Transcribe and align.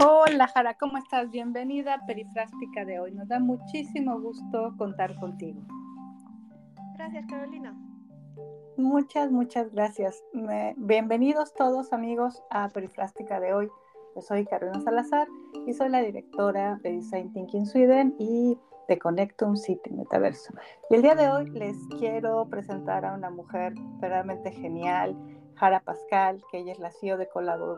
Hola 0.00 0.46
Jara, 0.46 0.74
¿cómo 0.74 0.96
estás? 0.96 1.28
Bienvenida 1.28 1.94
a 1.94 2.06
Perifrástica 2.06 2.84
de 2.84 3.00
hoy. 3.00 3.10
Nos 3.10 3.26
da 3.26 3.40
muchísimo 3.40 4.20
gusto 4.20 4.72
contar 4.78 5.16
contigo. 5.16 5.60
Gracias, 6.94 7.26
Carolina. 7.26 7.76
Muchas, 8.76 9.32
muchas 9.32 9.72
gracias. 9.72 10.22
bienvenidos 10.76 11.52
todos 11.52 11.92
amigos 11.92 12.40
a 12.50 12.68
Perifrástica 12.68 13.40
de 13.40 13.52
hoy. 13.52 13.68
Yo 14.14 14.22
soy 14.22 14.46
Carolina 14.46 14.80
Salazar 14.82 15.26
y 15.66 15.72
soy 15.72 15.88
la 15.88 16.00
directora 16.00 16.78
de 16.84 16.92
Design 16.92 17.32
Thinking 17.32 17.66
Sweden 17.66 18.14
y 18.20 18.56
de 18.86 18.98
Connectum 19.00 19.56
City 19.56 19.90
Metaverso. 19.90 20.54
Y 20.90 20.94
el 20.94 21.02
día 21.02 21.16
de 21.16 21.28
hoy 21.28 21.50
les 21.50 21.76
quiero 21.98 22.48
presentar 22.48 23.04
a 23.04 23.14
una 23.14 23.30
mujer 23.30 23.74
verdaderamente 24.00 24.52
genial, 24.52 25.16
Jara 25.58 25.80
Pascal, 25.80 26.42
que 26.50 26.58
ella 26.58 26.72
es 26.72 26.78
la 26.78 26.90
CEO 26.92 27.16
de 27.16 27.28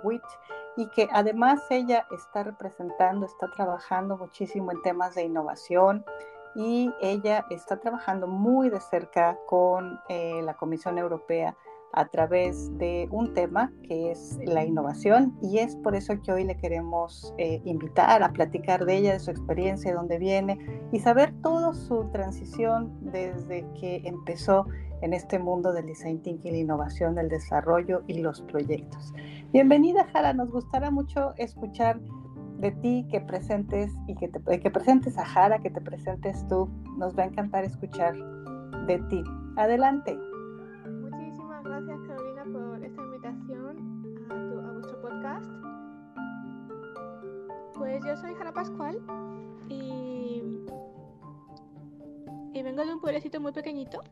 Witch 0.02 0.22
y 0.76 0.86
que 0.88 1.08
además 1.12 1.60
ella 1.70 2.06
está 2.10 2.42
representando, 2.42 3.26
está 3.26 3.50
trabajando 3.50 4.16
muchísimo 4.16 4.70
en 4.72 4.82
temas 4.82 5.14
de 5.14 5.24
innovación 5.24 6.04
y 6.54 6.92
ella 7.00 7.46
está 7.50 7.78
trabajando 7.78 8.26
muy 8.26 8.70
de 8.70 8.80
cerca 8.80 9.38
con 9.46 10.00
eh, 10.08 10.42
la 10.42 10.54
Comisión 10.54 10.98
Europea 10.98 11.56
a 11.92 12.06
través 12.08 12.76
de 12.78 13.08
un 13.10 13.34
tema 13.34 13.72
que 13.82 14.12
es 14.12 14.38
la 14.44 14.64
innovación 14.64 15.36
y 15.42 15.58
es 15.58 15.76
por 15.76 15.96
eso 15.96 16.20
que 16.22 16.32
hoy 16.32 16.44
le 16.44 16.56
queremos 16.56 17.34
eh, 17.38 17.60
invitar 17.64 18.22
a 18.22 18.32
platicar 18.32 18.84
de 18.84 18.96
ella, 18.96 19.12
de 19.12 19.20
su 19.20 19.30
experiencia, 19.30 19.90
de 19.90 19.96
dónde 19.96 20.18
viene 20.18 20.58
y 20.92 21.00
saber 21.00 21.34
toda 21.42 21.74
su 21.74 22.04
transición 22.12 22.96
desde 23.00 23.66
que 23.80 24.02
empezó 24.04 24.66
en 25.02 25.14
este 25.14 25.38
mundo 25.38 25.72
del 25.72 25.86
design 25.86 26.20
thinking, 26.22 26.52
la 26.52 26.58
innovación, 26.58 27.18
el 27.18 27.28
desarrollo 27.28 28.02
y 28.06 28.20
los 28.20 28.42
proyectos. 28.42 29.12
Bienvenida, 29.52 30.06
Jara. 30.12 30.32
Nos 30.32 30.50
gustará 30.50 30.90
mucho 30.90 31.34
escuchar 31.36 32.00
de 32.58 32.72
ti 32.72 33.06
que 33.10 33.20
presentes 33.20 33.90
y 34.06 34.14
que, 34.14 34.28
te, 34.28 34.60
que 34.60 34.70
presentes 34.70 35.16
a 35.18 35.24
Jara, 35.24 35.58
que 35.58 35.70
te 35.70 35.80
presentes 35.80 36.46
tú. 36.48 36.68
Nos 36.98 37.18
va 37.18 37.22
a 37.22 37.26
encantar 37.26 37.64
escuchar 37.64 38.14
de 38.86 38.98
ti. 39.08 39.22
Adelante. 39.56 40.18
Pues 47.90 48.04
yo 48.04 48.16
soy 48.16 48.36
Jara 48.36 48.52
Pascual 48.52 49.00
y, 49.68 50.40
y 52.54 52.62
vengo 52.62 52.86
de 52.86 52.94
un 52.94 53.00
pueblecito 53.00 53.40
muy 53.40 53.50
pequeñito 53.50 54.04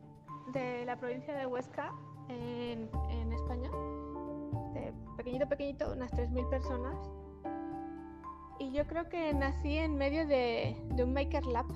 de 0.51 0.83
la 0.83 0.97
provincia 0.97 1.33
de 1.33 1.45
Huesca, 1.45 1.93
en, 2.27 2.89
en 3.09 3.31
España. 3.31 3.71
De 4.73 4.93
pequeñito, 5.15 5.47
pequeñito, 5.47 5.93
unas 5.93 6.11
3.000 6.11 6.49
personas. 6.49 6.93
Y 8.59 8.73
yo 8.73 8.85
creo 8.85 9.07
que 9.07 9.33
nací 9.33 9.77
en 9.77 9.95
medio 9.95 10.27
de, 10.27 10.75
de 10.95 11.03
un 11.05 11.13
Maker 11.13 11.45
Lab, 11.45 11.67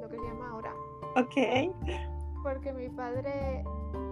lo 0.00 0.08
que 0.08 0.16
se 0.16 0.24
llama 0.24 0.52
ahora. 0.52 0.72
Ok. 1.16 1.70
Porque 2.42 2.72
mi 2.72 2.88
padre 2.88 3.62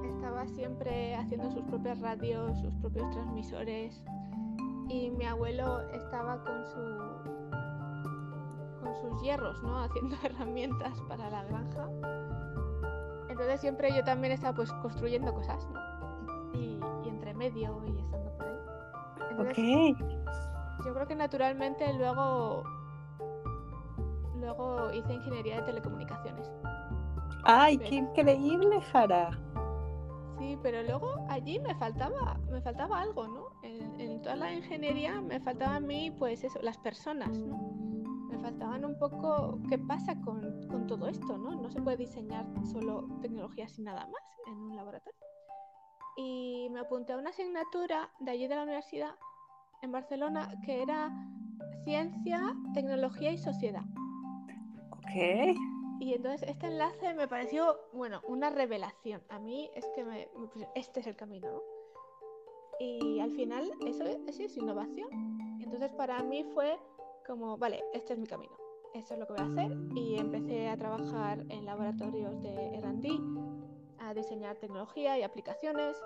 estaba 0.04 0.46
siempre 0.46 1.14
haciendo 1.14 1.50
sus 1.50 1.62
propias 1.62 2.00
radios, 2.00 2.60
sus 2.60 2.74
propios 2.74 3.08
transmisores. 3.12 4.04
Y 4.90 5.10
mi 5.12 5.24
abuelo 5.24 5.88
estaba 5.92 6.44
con 6.44 6.66
su 6.66 7.09
con 8.80 8.94
sus 8.96 9.22
hierros, 9.22 9.62
¿no? 9.62 9.78
Haciendo 9.84 10.16
herramientas 10.22 11.00
para 11.08 11.30
la 11.30 11.44
granja 11.44 11.88
entonces 13.40 13.60
siempre 13.62 13.90
yo 13.94 14.04
también 14.04 14.34
estaba 14.34 14.54
pues 14.54 14.70
construyendo 14.82 15.32
cosas, 15.32 15.66
¿no? 15.70 15.80
Y, 16.52 16.78
entre 17.08 17.32
medio 17.32 17.82
y 17.86 17.98
estando 17.98 18.30
por 18.36 18.46
ahí. 19.56 19.96
Yo 20.84 20.92
creo 20.92 21.06
que 21.06 21.14
naturalmente 21.14 21.90
luego 21.94 22.64
luego 24.38 24.92
hice 24.92 25.14
ingeniería 25.14 25.56
de 25.56 25.62
telecomunicaciones. 25.62 26.50
¡Ay, 27.44 27.78
qué 27.78 27.94
increíble, 27.94 28.78
Jara! 28.92 29.30
Sí, 30.38 30.58
pero 30.62 30.82
luego 30.82 31.24
allí 31.30 31.58
me 31.60 31.74
faltaba, 31.76 32.38
me 32.50 32.60
faltaba 32.60 33.00
algo, 33.00 33.26
¿no? 33.26 33.52
En, 33.62 33.98
en, 34.00 34.20
toda 34.20 34.36
la 34.36 34.52
ingeniería 34.52 35.18
me 35.22 35.40
faltaba 35.40 35.76
a 35.76 35.80
mí, 35.80 36.10
pues 36.10 36.44
eso, 36.44 36.58
las 36.60 36.76
personas, 36.76 37.38
¿no? 37.38 37.89
Faltaban 38.40 38.84
un 38.84 38.98
poco 38.98 39.58
qué 39.68 39.78
pasa 39.78 40.20
con, 40.20 40.66
con, 40.68 40.86
todo 40.86 41.06
esto, 41.08 41.38
¿no? 41.38 41.54
No 41.54 41.70
se 41.70 41.80
puede 41.80 41.98
diseñar 41.98 42.46
solo 42.64 43.06
tecnología 43.22 43.68
sin 43.68 43.84
nada 43.84 44.06
más 44.06 44.22
en 44.46 44.54
un 44.54 44.76
laboratorio. 44.76 45.20
Y 46.16 46.68
me 46.70 46.80
apunté 46.80 47.12
a 47.12 47.18
una 47.18 47.30
asignatura 47.30 48.10
de 48.20 48.30
allí 48.30 48.46
de 48.46 48.54
la 48.54 48.64
universidad 48.64 49.14
en 49.82 49.92
Barcelona 49.92 50.52
que 50.64 50.82
era 50.82 51.10
Ciencia, 51.84 52.54
Tecnología 52.74 53.32
y 53.32 53.38
Sociedad. 53.38 53.84
Ok. 54.90 55.56
Y 56.00 56.14
entonces 56.14 56.48
este 56.48 56.66
enlace 56.66 57.14
me 57.14 57.28
pareció, 57.28 57.76
bueno, 57.92 58.22
una 58.26 58.50
revelación. 58.50 59.22
A 59.28 59.38
mí 59.38 59.70
es 59.74 59.84
que 59.94 60.04
me, 60.04 60.28
este 60.74 61.00
es 61.00 61.06
el 61.06 61.16
camino, 61.16 61.50
¿no? 61.52 61.62
Y 62.78 63.20
al 63.20 63.32
final 63.32 63.70
eso, 63.86 64.04
eso 64.04 64.42
es 64.42 64.56
innovación. 64.56 65.08
Entonces 65.60 65.92
para 65.92 66.22
mí 66.22 66.44
fue 66.54 66.78
como, 67.30 67.56
vale, 67.56 67.84
este 67.92 68.14
es 68.14 68.18
mi 68.18 68.26
camino, 68.26 68.52
esto 68.92 69.14
es 69.14 69.20
lo 69.20 69.26
que 69.28 69.34
voy 69.34 69.42
a 69.42 69.46
hacer 69.46 69.78
y 69.94 70.18
empecé 70.18 70.68
a 70.68 70.76
trabajar 70.76 71.44
en 71.48 71.64
laboratorios 71.64 72.42
de 72.42 72.74
R&D, 72.78 73.20
a 74.00 74.12
diseñar 74.14 74.56
tecnología 74.56 75.16
y 75.16 75.22
aplicaciones, 75.22 75.96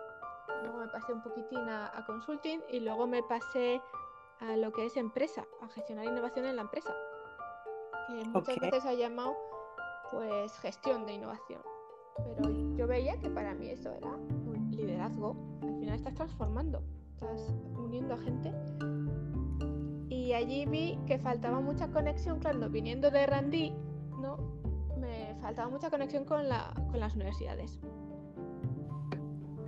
luego 0.62 0.80
me 0.80 0.88
pasé 0.88 1.14
un 1.14 1.22
poquitín 1.22 1.60
a, 1.60 2.04
consulting 2.06 2.60
y 2.70 2.80
luego 2.80 3.06
me 3.06 3.22
pasé 3.22 3.80
a 4.40 4.54
lo 4.58 4.70
que 4.70 4.84
es 4.84 4.98
empresa, 4.98 5.46
a 5.62 5.68
gestionar 5.68 6.04
innovación 6.04 6.44
en 6.44 6.56
la 6.56 6.62
empresa, 6.62 6.94
que 8.06 8.28
muchas 8.28 8.58
veces 8.60 8.84
ha 8.84 8.92
llamado 8.92 9.34
pues 10.10 10.52
gestión 10.58 11.06
de 11.06 11.14
innovación, 11.14 11.62
pero 12.18 12.50
yo 12.76 12.86
veía 12.86 13.18
que 13.18 13.30
para 13.30 13.54
mí 13.54 13.70
eso 13.70 13.90
era 13.92 14.10
un 14.10 14.70
liderazgo, 14.70 15.34
al 15.62 15.78
final 15.78 15.94
estás 15.94 16.12
transformando, 16.12 16.82
estás 17.14 17.54
uniendo 17.78 18.12
a 18.12 18.18
gente 18.18 18.52
y 20.24 20.32
allí 20.32 20.64
vi 20.64 20.98
que 21.06 21.18
faltaba 21.18 21.60
mucha 21.60 21.88
conexión, 21.88 22.38
claro, 22.38 22.70
viniendo 22.70 23.10
de 23.10 23.26
Randí, 23.26 23.74
¿no? 24.22 24.38
Me 24.98 25.34
faltaba 25.42 25.68
mucha 25.68 25.90
conexión 25.90 26.24
con, 26.24 26.48
la, 26.48 26.72
con 26.90 26.98
las 26.98 27.14
universidades. 27.14 27.78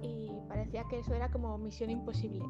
Y 0.00 0.30
parecía 0.48 0.84
que 0.88 1.00
eso 1.00 1.12
era 1.12 1.30
como 1.30 1.58
misión 1.58 1.90
imposible. 1.90 2.42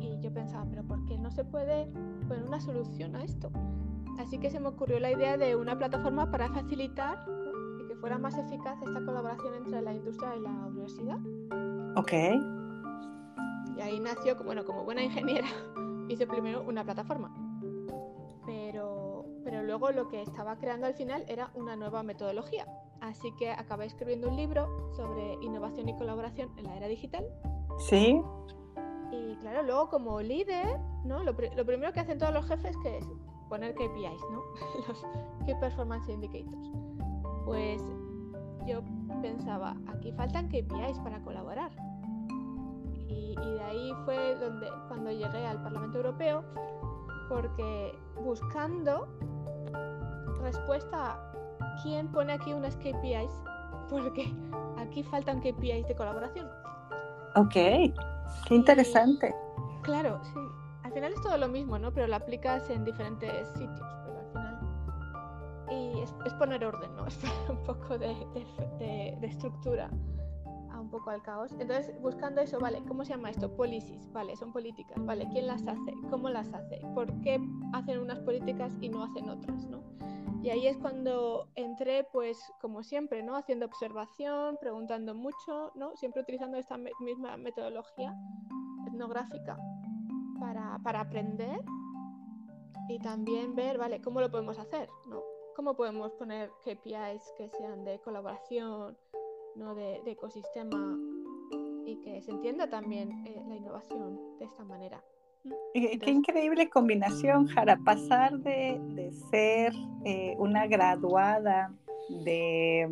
Y 0.00 0.18
yo 0.20 0.34
pensaba, 0.34 0.66
pero 0.68 0.82
¿por 0.82 1.04
qué 1.04 1.16
no 1.18 1.30
se 1.30 1.44
puede 1.44 1.86
poner 2.26 2.42
una 2.42 2.60
solución 2.60 3.14
a 3.14 3.22
esto? 3.22 3.48
Así 4.18 4.38
que 4.38 4.50
se 4.50 4.58
me 4.58 4.66
ocurrió 4.66 4.98
la 4.98 5.12
idea 5.12 5.36
de 5.36 5.54
una 5.54 5.78
plataforma 5.78 6.28
para 6.28 6.48
facilitar 6.48 7.24
y 7.80 7.86
que 7.86 7.94
fuera 7.94 8.18
más 8.18 8.36
eficaz 8.36 8.76
esta 8.82 9.04
colaboración 9.04 9.54
entre 9.54 9.82
la 9.82 9.94
industria 9.94 10.34
y 10.34 10.40
la 10.40 10.50
universidad. 10.50 11.18
Ok. 11.94 12.12
Y 13.76 13.80
ahí 13.80 14.00
nació, 14.00 14.34
bueno, 14.42 14.64
como 14.64 14.82
buena 14.82 15.04
ingeniera, 15.04 15.46
hice 16.08 16.26
primero 16.26 16.62
una 16.66 16.84
plataforma. 16.84 17.34
Pero, 18.44 19.24
pero 19.44 19.62
luego 19.62 19.90
lo 19.90 20.08
que 20.08 20.22
estaba 20.22 20.56
creando 20.56 20.86
al 20.86 20.94
final 20.94 21.24
era 21.28 21.50
una 21.54 21.76
nueva 21.76 22.02
metodología. 22.02 22.66
Así 23.00 23.32
que 23.38 23.50
acabé 23.50 23.86
escribiendo 23.86 24.28
un 24.28 24.36
libro 24.36 24.92
sobre 24.94 25.34
innovación 25.42 25.88
y 25.88 25.96
colaboración 25.96 26.50
en 26.56 26.64
la 26.64 26.76
era 26.76 26.88
digital. 26.88 27.26
Sí. 27.78 28.22
Y 29.10 29.36
claro, 29.36 29.62
luego 29.62 29.88
como 29.88 30.20
líder, 30.20 30.78
¿no? 31.04 31.22
Lo, 31.22 31.32
lo 31.32 31.66
primero 31.66 31.92
que 31.92 32.00
hacen 32.00 32.18
todos 32.18 32.32
los 32.32 32.46
jefes 32.46 32.76
que 32.82 32.98
es 32.98 33.06
poner 33.48 33.74
KPIs, 33.74 34.22
¿no? 34.30 34.42
los 34.88 35.06
Key 35.44 35.54
Performance 35.60 36.08
Indicators. 36.08 36.70
Pues 37.44 37.82
yo 38.66 38.82
pensaba, 39.22 39.76
aquí 39.86 40.12
faltan 40.12 40.48
KPIs 40.48 40.98
para 41.00 41.22
colaborar 41.22 41.70
y 43.08 43.34
de 43.34 43.62
ahí 43.62 43.94
fue 44.04 44.36
donde 44.36 44.70
cuando 44.88 45.10
llegué 45.10 45.46
al 45.46 45.62
Parlamento 45.62 45.98
Europeo 45.98 46.44
porque 47.28 47.98
buscando 48.22 49.08
respuesta 50.42 51.12
a 51.12 51.32
quién 51.82 52.08
pone 52.08 52.32
aquí 52.32 52.52
unas 52.52 52.76
KPIs 52.76 53.30
porque 53.90 54.32
aquí 54.78 55.02
faltan 55.04 55.40
KPIs 55.40 55.86
de 55.88 55.94
colaboración. 55.94 56.48
Ok, 57.34 57.52
qué 57.52 57.92
interesante. 58.54 59.34
claro, 59.82 60.20
sí. 60.24 60.40
Al 60.82 60.92
final 60.92 61.12
es 61.12 61.20
todo 61.20 61.36
lo 61.36 61.48
mismo, 61.48 61.78
¿no? 61.78 61.92
Pero 61.92 62.06
lo 62.06 62.16
aplicas 62.16 62.70
en 62.70 62.84
diferentes 62.84 63.48
sitios, 63.50 63.80
pero 64.04 64.18
al 64.18 64.26
final... 64.32 64.58
Y 65.70 66.00
es, 66.00 66.34
poner 66.34 66.64
orden, 66.64 66.94
¿no? 66.96 67.06
Es 67.06 67.18
un 67.48 67.62
poco 67.64 67.98
de, 67.98 68.14
de, 68.78 69.16
de 69.20 69.26
estructura 69.26 69.90
un 70.86 70.90
poco 70.90 71.10
al 71.10 71.22
caos. 71.22 71.52
Entonces, 71.58 71.92
buscando 72.00 72.40
eso, 72.40 72.58
vale, 72.58 72.82
¿cómo 72.86 73.04
se 73.04 73.12
llama 73.12 73.30
esto? 73.30 73.54
Policies, 73.54 74.10
vale, 74.12 74.36
son 74.36 74.52
políticas, 74.52 75.04
vale, 75.04 75.28
¿quién 75.32 75.46
las 75.46 75.66
hace? 75.66 75.94
¿Cómo 76.10 76.28
las 76.30 76.52
hace? 76.54 76.80
¿Por 76.94 77.12
qué 77.20 77.40
hacen 77.72 77.98
unas 77.98 78.20
políticas 78.20 78.72
y 78.80 78.88
no 78.88 79.02
hacen 79.02 79.28
otras, 79.28 79.66
no? 79.66 79.82
Y 80.42 80.50
ahí 80.50 80.68
es 80.68 80.78
cuando 80.78 81.48
entré, 81.56 82.04
pues, 82.12 82.38
como 82.60 82.84
siempre, 82.84 83.22
¿no? 83.22 83.34
Haciendo 83.34 83.66
observación, 83.66 84.56
preguntando 84.60 85.12
mucho, 85.14 85.72
¿no? 85.74 85.96
Siempre 85.96 86.22
utilizando 86.22 86.56
esta 86.56 86.78
misma 87.00 87.36
metodología 87.36 88.16
etnográfica 88.86 89.58
para, 90.38 90.78
para 90.84 91.00
aprender 91.00 91.60
y 92.88 93.00
también 93.00 93.56
ver, 93.56 93.76
vale, 93.76 94.00
cómo 94.00 94.20
lo 94.20 94.30
podemos 94.30 94.58
hacer, 94.58 94.88
¿no? 95.06 95.20
¿Cómo 95.56 95.74
podemos 95.74 96.12
poner 96.12 96.50
KPIs 96.64 97.32
que 97.36 97.48
sean 97.48 97.84
de 97.84 97.98
colaboración, 98.00 98.96
¿no? 99.56 99.74
de, 99.74 100.00
ecosistema 100.06 100.98
y 101.84 101.96
que 102.02 102.20
se 102.22 102.30
entienda 102.30 102.68
también 102.68 103.10
eh, 103.26 103.42
la 103.48 103.56
innovación 103.56 104.38
de 104.38 104.44
esta 104.44 104.64
manera? 104.64 105.02
Qué 105.72 106.10
increíble 106.10 106.68
combinación, 106.68 107.46
Jara, 107.46 107.78
pasar 107.84 108.38
de, 108.38 109.12
ser 109.30 109.72
eh, 110.04 110.34
una 110.38 110.66
graduada 110.66 111.72
de 112.24 112.90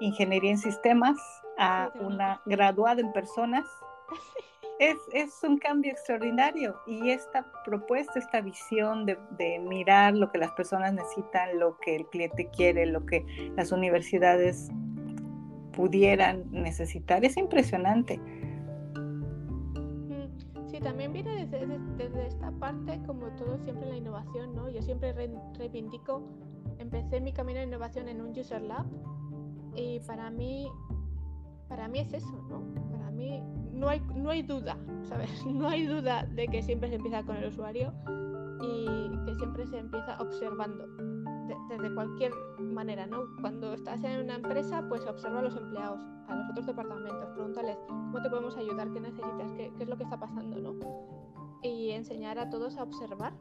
ingeniería 0.00 0.52
en 0.52 0.58
sistemas 0.58 1.16
a 1.58 1.92
una 2.00 2.40
graduada 2.46 3.00
en 3.00 3.12
personas. 3.12 3.64
Es, 4.80 4.98
un 5.44 5.58
cambio 5.58 5.92
extraordinario 5.92 6.74
y 6.84 7.10
esta 7.10 7.46
propuesta, 7.64 8.18
esta 8.18 8.40
visión 8.40 9.06
de, 9.06 9.16
de, 9.38 9.60
mirar 9.60 10.14
lo 10.14 10.32
que 10.32 10.38
las 10.38 10.50
personas 10.50 10.92
necesitan, 10.92 11.60
lo 11.60 11.78
que 11.78 11.94
el 11.94 12.06
cliente 12.06 12.50
quiere, 12.50 12.84
lo 12.84 13.06
que 13.06 13.24
las 13.56 13.70
universidades 13.70 14.72
pudieran 15.76 16.44
necesitar, 16.50 17.24
es 17.24 17.36
impresionante 17.36 18.20
también 20.84 21.12
viene 21.12 21.46
desde, 21.46 22.26
esta 22.26 22.52
parte, 22.52 23.00
como 23.06 23.26
todo 23.36 23.58
siempre 23.58 23.88
la 23.88 23.96
innovación, 23.96 24.54
¿no? 24.54 24.68
Yo 24.68 24.82
siempre 24.82 25.12
reivindico, 25.58 26.22
empecé 26.78 27.20
mi 27.20 27.32
camino 27.32 27.58
de 27.58 27.64
innovación 27.64 28.08
en 28.08 28.20
un 28.20 28.38
User 28.38 28.62
Lab 28.62 28.84
y 29.74 30.00
para 30.00 30.30
mí, 30.30 30.70
para 31.68 31.88
mí 31.88 32.00
es 32.00 32.12
eso, 32.12 32.44
¿no? 32.48 32.62
Para 32.92 33.10
mí 33.10 33.42
no 33.72 33.88
hay, 33.88 34.00
no 34.14 34.30
hay 34.30 34.42
duda, 34.42 34.76
¿sabes? 35.08 35.30
No 35.46 35.68
hay 35.68 35.86
duda 35.86 36.26
de 36.26 36.46
que 36.48 36.62
siempre 36.62 36.90
se 36.90 36.96
empieza 36.96 37.22
con 37.24 37.36
el 37.36 37.46
usuario 37.46 37.92
y 38.62 39.24
que 39.24 39.34
siempre 39.34 39.66
se 39.66 39.78
empieza 39.78 40.18
observando 40.20 40.86
desde 41.68 41.94
cualquier 41.94 42.32
manera, 42.58 43.06
¿no? 43.06 43.24
Cuando 43.40 43.74
estás 43.74 44.02
en 44.04 44.24
una 44.24 44.36
empresa, 44.36 44.84
pues 44.88 45.06
observa 45.06 45.40
a 45.40 45.42
los 45.42 45.56
empleados, 45.56 46.00
a 46.28 46.34
los 46.34 46.50
otros 46.50 46.66
departamentos, 46.66 47.30
pregúntales 47.34 47.76
cómo 47.86 48.22
te 48.22 48.30
podemos 48.30 48.56
ayudar, 48.56 48.90
qué 48.92 49.00
necesitas, 49.00 49.52
qué, 49.52 49.72
es 49.78 49.88
lo 49.88 49.96
que 49.96 50.04
está 50.04 50.18
pasando, 50.18 50.58
¿no? 50.58 50.74
Y 51.62 51.90
enseñar 51.90 52.38
a 52.38 52.50
todos 52.50 52.76
a 52.76 52.82
observar 52.82 53.32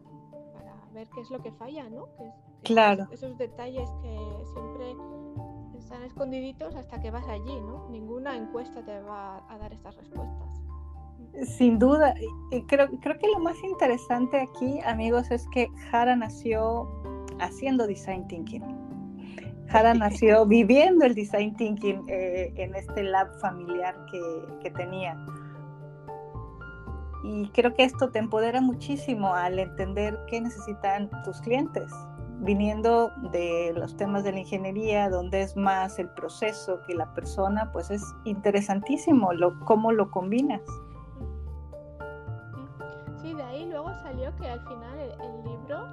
para 0.53 0.75
ver 0.93 1.07
qué 1.09 1.21
es 1.21 1.29
lo 1.29 1.41
que 1.41 1.51
falla, 1.51 1.89
¿no? 1.89 2.07
claro. 2.63 3.07
Esos, 3.11 3.37
detalles 3.37 3.89
que 4.01 4.17
siempre 4.53 4.95
están 5.77 6.03
escondiditos 6.03 6.75
hasta 6.75 7.01
que 7.01 7.11
vas 7.11 7.27
allí, 7.27 7.59
¿no? 7.61 7.89
Ninguna 7.89 8.37
encuesta 8.37 8.83
te 8.83 9.01
va 9.01 9.43
a 9.49 9.57
dar 9.57 9.73
estas 9.73 9.95
respuestas. 9.97 10.61
Sin 11.57 11.79
duda, 11.79 12.13
creo, 12.67 12.89
creo 13.01 13.17
que 13.17 13.27
lo 13.27 13.39
más 13.39 13.61
interesante 13.63 14.39
aquí, 14.39 14.79
amigos, 14.85 15.31
es 15.31 15.47
que 15.49 15.67
Jara 15.89 16.15
nació 16.15 16.87
haciendo 17.39 17.87
design 17.87 18.27
thinking. 18.27 18.63
Jara 19.67 19.93
nació 19.93 20.45
viviendo 20.45 21.05
el 21.05 21.15
design 21.15 21.55
thinking 21.55 22.03
eh, 22.07 22.53
en 22.57 22.75
este 22.75 23.03
lab 23.03 23.33
familiar 23.39 23.95
que, 24.61 24.69
tenía. 24.71 25.17
Y 27.23 27.47
creo 27.49 27.73
que 27.73 27.83
esto 27.83 28.09
te 28.09 28.19
empodera 28.19 28.59
muchísimo 28.59 29.33
al 29.33 29.59
entender 29.59 30.19
qué 30.27 30.41
necesitan 30.41 31.09
tus 31.23 31.39
clientes, 31.41 31.89
viniendo 32.39 33.11
de 33.31 33.73
los 33.75 33.95
temas 33.95 34.25
de 34.25 34.33
la 34.33 34.39
ingeniería, 34.39 35.09
donde 35.09 35.41
es 35.41 35.55
más 35.55 35.99
el 35.99 36.09
proceso 36.09 36.81
que 36.85 36.95
la 36.95 37.13
persona, 37.13 37.71
pues 37.71 37.91
es 37.91 38.03
interesantísimo 38.25 39.31
lo, 39.31 39.57
cómo 39.61 39.93
lo 39.93 40.11
combinas. 40.11 40.61
Sí, 43.21 43.33
de 43.33 43.43
ahí 43.43 43.69
luego 43.69 43.89
salió 44.01 44.35
que 44.35 44.49
al 44.49 44.59
final 44.67 44.99
el 44.99 45.43
libro 45.49 45.87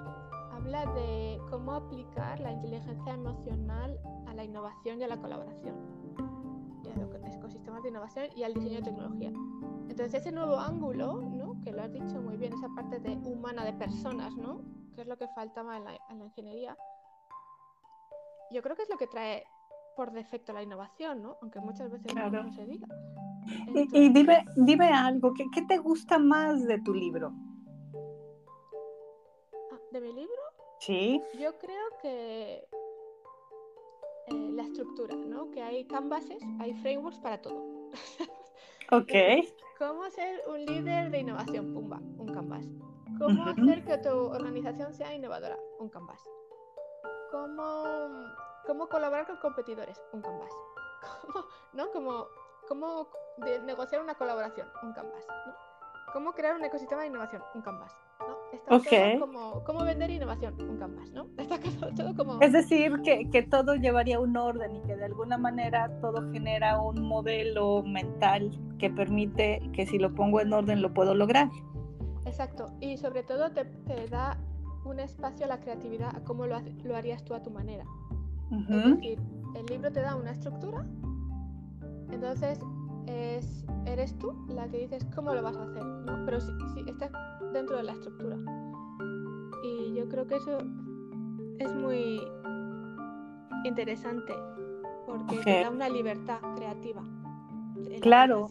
habla 0.61 0.85
de 0.93 1.41
cómo 1.49 1.73
aplicar 1.73 2.39
la 2.39 2.53
inteligencia 2.53 3.15
emocional 3.15 3.99
a 4.27 4.35
la 4.35 4.45
innovación 4.45 5.01
y 5.01 5.05
a 5.05 5.09
la 5.09 5.17
colaboración, 5.17 5.75
y 6.85 6.89
a 6.91 6.97
los 6.97 7.35
ecosistemas 7.35 7.83
de 7.83 7.89
innovación 7.89 8.27
y 8.37 8.43
al 8.43 8.53
diseño 8.53 8.77
de 8.77 8.83
tecnología. 8.83 9.33
Entonces 9.89 10.15
ese 10.15 10.33
nuevo 10.33 10.59
ángulo, 10.59 11.23
¿no? 11.23 11.59
que 11.63 11.73
lo 11.73 11.83
has 11.83 11.93
dicho 11.93 12.21
muy 12.21 12.37
bien, 12.37 12.53
esa 12.53 12.69
parte 12.75 12.99
de 13.01 13.17
humana 13.25 13.65
de 13.65 13.73
personas, 13.73 14.37
¿no? 14.37 14.61
que 14.95 15.01
es 15.03 15.07
lo 15.07 15.17
que 15.17 15.29
faltaba 15.29 15.79
en 15.79 15.85
la, 15.85 15.99
ingeniería, 16.27 16.77
yo 18.51 18.63
creo 18.63 18.77
que 18.77 18.83
es 18.83 18.91
lo 18.91 18.99
que 18.99 19.07
trae 19.07 19.45
por 19.97 20.13
defecto 20.13 20.53
la 20.53 20.63
innovación, 20.63 21.23
¿no? 21.23 21.39
aunque 21.41 21.61
muchas 21.61 21.91
veces 21.91 22.15
no 22.15 22.53
se 22.53 22.67
diga. 22.67 22.87
y, 23.75 24.11
dime, 24.11 24.45
dime 24.57 24.89
algo, 24.93 25.33
¿qué, 25.33 25.47
¿qué 25.55 25.63
te 25.63 25.79
gusta 25.79 26.19
más 26.19 26.67
de 26.67 26.79
tu 26.83 26.93
libro? 26.93 27.33
Ah, 29.73 29.79
¿De 29.91 30.01
mi 30.03 30.13
libro? 30.13 30.40
Sí. 30.81 31.23
Yo 31.39 31.59
creo 31.59 31.99
que 32.01 32.67
eh, 34.27 34.51
la 34.53 34.63
estructura, 34.63 35.15
¿no? 35.15 35.51
Que 35.51 35.63
hay 35.63 35.87
canvases, 35.87 36.43
hay 36.59 36.73
frameworks 36.81 37.19
para 37.19 37.41
todo. 37.41 37.91
ok. 38.91 39.13
¿Cómo 39.79 40.09
ser 40.11 40.43
un 40.49 40.65
líder 40.65 41.11
de 41.11 41.19
innovación? 41.19 41.75
Pumba, 41.75 41.99
un 42.17 42.33
canvas. 42.33 42.67
¿Cómo 43.19 43.45
hacer 43.45 43.85
que 43.85 43.99
tu 43.99 44.09
organización 44.09 44.95
sea 44.95 45.15
innovadora? 45.15 45.59
Un 45.79 45.91
canvas. 45.91 46.23
¿Cómo, 47.31 47.85
cómo 48.67 48.89
colaborar 48.89 49.27
con 49.27 49.37
competidores? 49.37 50.03
Un 50.13 50.23
canvas. 50.23 50.51
¿Cómo, 51.27 51.45
¿no? 51.75 51.91
Como, 51.91 52.27
¿Cómo 52.69 53.11
negociar 53.65 54.01
una 54.01 54.15
colaboración? 54.15 54.67
Un 54.83 54.95
canvas. 54.95 55.27
¿no? 55.47 55.55
¿Cómo 56.15 56.33
crear 56.33 56.57
un 56.57 56.65
ecosistema 56.65 57.03
de 57.03 57.09
innovación? 57.09 57.43
Un 57.55 57.61
canvas. 57.61 57.95
Está 58.71 59.19
como 59.19 59.65
cómo 59.65 59.85
vender 59.85 60.11
innovación, 60.11 60.55
un 60.61 60.79
canvas, 60.79 61.11
¿no? 61.13 61.27
Está 61.39 61.59
todo 61.95 62.15
como... 62.17 62.41
Es 62.41 62.53
decir, 62.53 63.01
que, 63.03 63.29
que, 63.31 63.43
todo 63.43 63.75
llevaría 63.75 64.21
un 64.21 64.37
orden 64.37 64.77
y 64.77 64.81
que 64.83 64.97
de 64.97 65.07
alguna 65.07 65.37
manera 65.39 65.91
todo 66.01 66.31
genera 66.31 66.81
un 66.81 67.03
modelo 67.03 67.83
mental 67.83 68.51
que 68.79 68.89
permite 68.91 69.61
que 69.73 69.87
si 69.87 69.99
lo 69.99 70.15
pongo 70.15 70.41
en 70.41 70.53
orden 70.53 70.83
lo 70.83 70.95
puedo 70.95 71.15
lograr. 71.15 71.49
Exacto, 72.27 72.67
y 72.81 72.97
sobre 72.97 73.25
todo 73.25 73.51
te, 73.51 73.65
te 73.65 74.07
da 74.07 74.39
un 74.85 75.01
espacio 75.01 75.47
a 75.47 75.49
la 75.49 75.61
creatividad, 75.61 76.15
a 76.15 76.23
cómo 76.23 76.47
lo, 76.47 76.57
lo 76.85 76.97
harías 76.97 77.25
tú 77.25 77.35
a 77.35 77.43
tu 77.43 77.51
manera. 77.51 77.85
Es 78.53 78.69
decir, 78.69 79.19
el 79.55 79.67
libro 79.67 79.93
te 79.93 80.01
da 80.01 80.17
una 80.17 80.33
estructura, 80.33 80.85
entonces 82.11 82.61
es, 83.07 83.65
eres 83.87 84.19
tú 84.19 84.35
la 84.49 84.69
que 84.69 84.79
dices 84.79 85.07
cómo 85.15 85.35
lo 85.35 85.43
vas 85.43 85.57
a 85.57 85.63
hacer, 85.63 85.85
¿no? 85.85 86.25
Pero 86.25 86.41
si, 86.41 86.53
si 86.75 86.91
estás 86.91 87.13
dentro 87.53 87.77
de 87.77 87.83
la 87.83 87.93
estructura. 87.93 88.37
Y 89.63 89.95
yo 89.95 90.09
creo 90.09 90.27
que 90.27 90.37
eso 90.37 90.59
es 91.59 91.75
muy 91.75 92.21
interesante 93.65 94.33
porque 95.07 95.37
te 95.39 95.61
da 95.63 95.71
una 95.71 95.89
libertad 95.89 96.41
creativa. 96.57 97.03
Claro. 98.01 98.49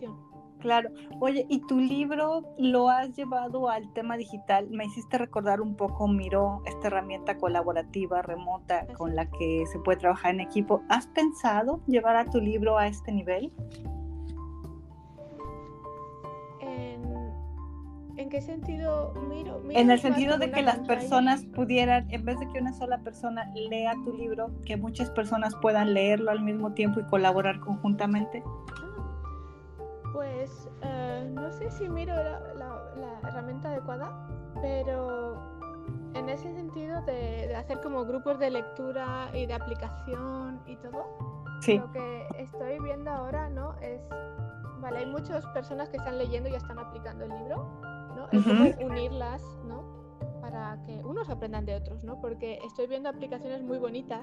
Claro. 0.60 0.90
Oye, 1.22 1.46
¿y 1.48 1.62
tu 1.68 1.80
libro 1.80 2.44
lo 2.58 2.90
has 2.90 3.16
llevado 3.16 3.70
al 3.70 3.94
tema 3.94 4.18
digital? 4.18 4.70
Me 4.70 4.86
hiciste 4.86 5.18
recordar 5.18 5.62
un 5.62 5.76
poco 5.76 6.08
Miro, 6.10 6.62
esta 6.66 6.88
herramienta 6.88 7.38
colaborativa 7.38 8.22
remota 8.22 8.86
con 8.98 9.16
la 9.16 9.26
que 9.32 9.66
se 9.68 9.80
puede 9.80 10.00
trabajar 10.00 10.34
en 10.34 10.42
equipo. 10.42 10.84
¿Has 10.90 11.08
pensado 11.08 11.80
llevar 11.88 12.18
a 12.18 12.26
tu 12.26 12.42
libro 12.42 12.78
a 12.78 12.88
este 12.88 13.14
nivel? 13.14 13.54
¿En 18.20 18.30
qué 18.30 18.42
sentido 18.42 19.14
miro? 19.30 19.62
en 19.70 19.90
el 19.90 19.98
sentido 19.98 20.38
de 20.38 20.52
que 20.52 20.62
las 20.62 20.80
personas 20.80 21.46
pudieran, 21.56 22.06
en 22.12 22.26
vez 22.26 22.38
de 22.38 22.50
que 22.50 22.60
una 22.60 22.74
sola 22.74 22.98
persona 22.98 23.50
lea 23.56 23.94
tu 24.04 24.12
libro, 24.12 24.52
que 24.66 24.76
muchas 24.76 25.10
personas 25.10 25.56
puedan 25.56 25.94
leerlo 25.94 26.30
al 26.30 26.42
mismo 26.42 26.74
tiempo 26.74 27.00
y 27.00 27.04
colaborar 27.04 27.62
conjuntamente. 27.62 28.44
Ah, 28.46 30.10
pues 30.12 30.70
eh, 30.82 31.32
no 31.34 31.50
sé 31.54 31.72
si 31.72 31.88
miro 31.88 32.14
la, 32.14 33.22
herramienta 33.24 33.70
adecuada, 33.70 34.28
pero 34.62 35.42
en 36.14 36.28
ese 36.28 36.54
sentido 36.54 37.02
de, 37.04 37.56
hacer 37.56 37.80
como 37.80 38.04
grupos 38.04 38.38
de 38.38 38.50
lectura 38.50 39.30
y 39.34 39.46
de 39.46 39.54
aplicación 39.54 40.60
y 40.68 40.76
todo, 40.76 41.06
lo 41.68 41.92
que 41.94 42.28
estoy 42.38 42.80
viendo 42.82 43.12
ahora, 43.12 43.50
¿no? 43.50 43.76
Es, 43.80 44.02
vale, 44.82 45.00
hay 45.00 45.06
muchas 45.06 45.46
personas 45.48 45.90
que 45.90 45.98
están 45.98 46.18
leyendo 46.18 46.50
y 46.50 46.56
están 46.56 46.80
aplicando 46.80 47.26
el 47.26 47.32
libro, 47.32 48.30
es 48.32 48.44
como 48.44 48.92
unirlas, 48.92 49.42
¿no? 49.66 49.84
Para 50.42 50.82
que 50.86 51.04
unos 51.04 51.30
aprendan 51.30 51.66
de 51.66 51.76
otros, 51.76 52.04
¿no? 52.04 52.20
Porque 52.20 52.60
estoy 52.66 52.88
viendo 52.88 53.10
aplicaciones 53.10 53.62
muy 53.62 53.78
bonitas 53.78 54.22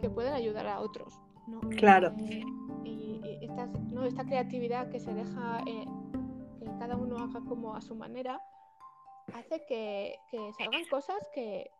que 0.00 0.10
pueden 0.10 0.32
ayudar 0.32 0.66
a 0.66 0.80
otros, 0.80 1.20
¿no? 1.46 1.60
Claro. 1.76 2.12
Eh, 2.18 2.44
y, 2.84 3.38
esta, 3.42 3.66
¿no? 3.66 4.04
esta 4.04 4.24
creatividad 4.24 4.88
que 4.90 5.00
se 5.00 5.12
deja 5.12 5.60
eh, 5.66 5.84
que 6.58 6.66
cada 6.78 6.96
uno 6.96 7.16
haga 7.16 7.40
como 7.48 7.74
a 7.74 7.80
su 7.80 7.94
manera 7.94 8.40
hace 9.34 9.64
que, 9.66 10.16
que 10.30 10.52
salgan 10.58 10.84
cosas 10.90 11.16
que 11.34 11.70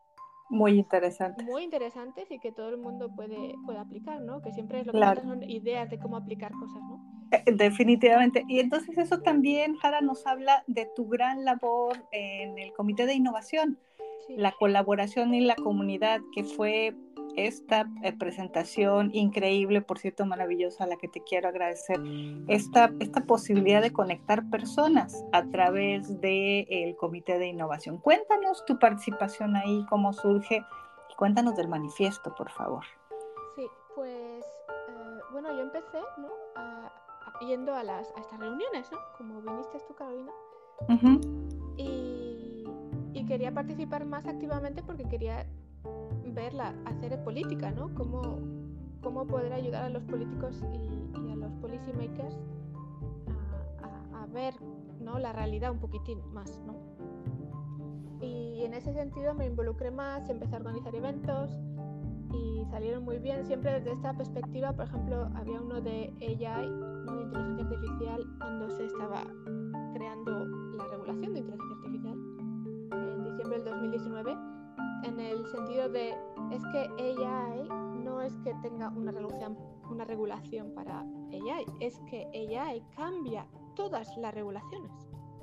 muy 0.49 0.73
interesantes. 0.79 1.45
Muy 1.45 1.65
interesantes 1.65 2.31
y 2.31 2.39
que 2.39 2.53
todo 2.53 2.69
el 2.69 2.77
mundo 2.77 3.11
puede, 3.15 3.55
puede 3.65 3.79
aplicar, 3.79 4.21
¿no? 4.21 4.43
Que 4.43 4.53
siempre 4.53 4.81
es 4.81 4.87
lo 4.87 4.93
que 4.93 4.99
claro. 4.99 5.23
son 5.23 5.49
ideas 5.49 5.89
de 5.91 5.99
cómo 5.99 6.17
aplicar 6.17 6.53
cosas, 6.53 6.83
¿no? 6.83 7.01
Eh, 7.33 7.45
definitivamente. 7.53 8.45
Y 8.49 8.61
entonces 8.61 8.97
eso 8.99 9.21
también, 9.21 9.77
Jara, 9.77 10.01
nos 10.01 10.27
habla 10.27 10.65
de 10.67 10.89
tu 10.95 11.09
gran 11.09 11.45
labor 11.45 11.97
en 12.13 12.59
el 12.59 12.73
Comité 12.73 13.07
de 13.07 13.15
Innovación. 13.15 13.79
la 14.29 14.53
colaboración 14.53 15.35
y 15.35 15.41
la 15.41 15.57
comunidad, 15.57 16.21
que 16.33 16.45
fue 16.45 16.95
esta 17.37 17.89
eh, 18.03 18.13
presentación 18.13 19.11
increíble, 19.15 19.83
por 19.83 19.99
cierto, 19.99 20.27
maravillosa, 20.27 20.85
a 20.85 20.87
la 20.87 20.97
que 20.97 21.09
te 21.09 21.23
quiero 21.23 21.49
agradecer, 21.49 22.01
esta, 22.49 22.93
esta 23.01 23.23
posibilidad 23.23 23.83
de 23.83 23.93
conectar 23.93 24.49
personas 24.51 25.25
a 25.33 25.45
través 25.45 26.21
del 26.21 26.97
Comité 26.97 27.39
de 27.39 27.49
Innovación. 27.49 27.99
Cuéntanos 27.99 28.65
tu 28.65 28.79
participación 28.79 29.57
ahí, 29.57 29.85
cómo 29.89 30.13
surge, 30.13 30.65
y 31.11 31.15
cuéntanos 31.17 31.57
del 31.57 31.69
manifiesto, 31.69 32.35
por 32.35 32.51
favor. 32.51 32.85
Sí, 33.57 33.67
pues, 33.95 34.45
eh, 34.45 35.21
bueno, 35.33 35.53
yo 35.53 35.61
empecé, 35.61 35.99
¿no? 36.19 36.29
yendo 37.41 37.75
a, 37.75 37.83
las, 37.83 38.13
a 38.17 38.21
estas 38.21 38.39
reuniones, 38.39 38.91
¿no? 38.93 38.99
Como 39.19 39.41
viniste 39.41 39.81
tú, 39.89 39.95
Carolina. 39.95 40.33
y, 41.77 42.65
y 43.13 43.27
quería 43.27 43.53
participar 43.53 44.05
más 44.05 44.27
activamente 44.27 44.83
porque 44.83 45.05
quería 45.09 45.47
verla, 46.33 46.75
hacer 46.85 47.23
política, 47.25 47.71
¿no? 47.71 47.95
Cómo, 47.95 48.39
cómo 49.03 49.27
poder 49.27 49.53
ayudar 49.53 49.85
a 49.85 49.91
los 49.91 50.03
políticos 50.05 50.63
y, 50.73 51.31
a 51.31 51.37
los 51.37 51.53
policymakers 51.61 52.37
a, 53.83 54.23
a, 54.23 54.27
ver 54.27 54.55
¿no? 55.01 55.19
la 55.19 55.33
realidad 55.33 55.73
un 55.73 55.79
poquitín 55.79 56.21
más, 56.33 56.61
¿no? 56.67 56.75
Y 58.21 58.65
en 58.65 58.75
ese 58.75 58.93
sentido 58.93 59.35
me 59.35 59.47
involucré 59.47 59.91
más, 59.91 60.29
empecé 60.29 60.55
a 60.55 60.59
organizar 60.59 60.95
eventos 60.95 61.51
y 62.33 62.65
salieron 62.71 63.05
muy 63.05 63.19
bien, 63.19 63.45
siempre 63.45 63.73
desde 63.73 63.93
esta 63.93 64.15
perspectiva, 64.15 64.73
por 64.73 64.87
ejemplo, 64.87 65.29
había 65.35 65.61
uno 65.61 65.81
de 65.81 66.15
AI, 66.21 66.71
¿no? 66.71 67.17
de 67.17 67.23
inteligencia 67.23 67.77
artificial, 67.77 68.27
cuando 68.39 68.71
se 68.71 68.87
estaba 68.87 69.25
creando 69.95 70.47
la 70.77 70.85
regulación 70.85 71.35
de 71.35 71.41
inteligencia 71.41 71.77
artificial 71.77 72.19
en 72.93 73.25
diciembre 73.25 73.59
del 73.59 73.65
2019 73.65 74.62
en 75.13 75.21
el 75.21 75.47
sentido 75.47 75.89
de 75.89 76.11
es 76.51 76.63
que 76.73 76.79
AI 76.99 77.69
no 78.03 78.21
es 78.21 78.35
que 78.39 78.55
tenga 78.63 78.89
una 78.91 79.13
regulación, 79.13 79.59
una 79.91 80.05
regulación 80.05 80.75
para 80.75 81.01
AI, 81.01 81.67
es 81.81 81.99
que 82.11 82.27
AI 82.35 82.83
cambia 82.97 83.47
todas 83.75 84.17
las 84.17 84.35
regulaciones, 84.35 84.91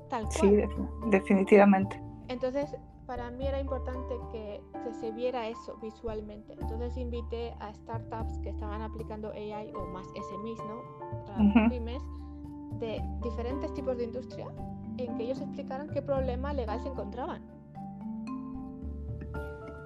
tal 0.10 0.24
cual. 0.24 0.34
Sí, 0.34 0.62
definitivamente. 1.10 2.02
Entonces, 2.28 2.76
para 3.06 3.32
mí 3.32 3.48
era 3.48 3.60
importante 3.60 4.16
que, 4.32 4.62
se 5.00 5.12
viera 5.12 5.48
eso 5.48 5.78
visualmente. 5.82 6.54
Entonces 6.54 6.98
invité 6.98 7.54
a 7.60 7.74
startups 7.74 8.40
que 8.40 8.50
estaban 8.50 8.82
aplicando 8.82 9.32
AI 9.32 9.72
o 9.76 9.86
más 9.86 10.08
SMEs, 10.08 10.60
¿no? 10.68 11.70
Pymes, 11.70 12.04
de 12.80 13.02
diferentes 13.24 13.74
tipos 13.74 13.98
de 13.98 14.06
industria, 14.06 14.48
en 14.98 15.16
que 15.16 15.24
ellos 15.24 15.42
explicaran 15.42 15.90
qué 15.90 16.02
problema 16.02 16.54
legal 16.54 16.82
se 16.82 16.90
encontraban 16.90 17.59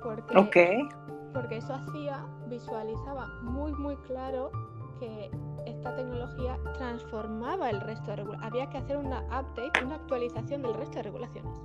porque, 0.03 0.87
porque 1.33 1.57
eso 1.57 1.73
hacía, 1.73 2.25
visualizaba 2.47 3.27
muy, 3.41 3.73
muy 3.73 3.95
claro 3.97 4.51
que 4.99 5.31
esta 5.65 5.95
tecnología 5.95 6.57
transformaba 6.73 7.69
el 7.69 7.81
resto 7.81 8.11
de 8.11 8.17
regulaciones. 8.17 8.51
Había 8.51 8.69
que 8.69 8.77
hacer 8.77 8.97
una 8.97 9.21
update, 9.21 9.83
una 9.83 9.95
actualización 9.95 10.61
del 10.61 10.73
resto 10.73 10.97
de 10.97 11.03
regulaciones. 11.03 11.61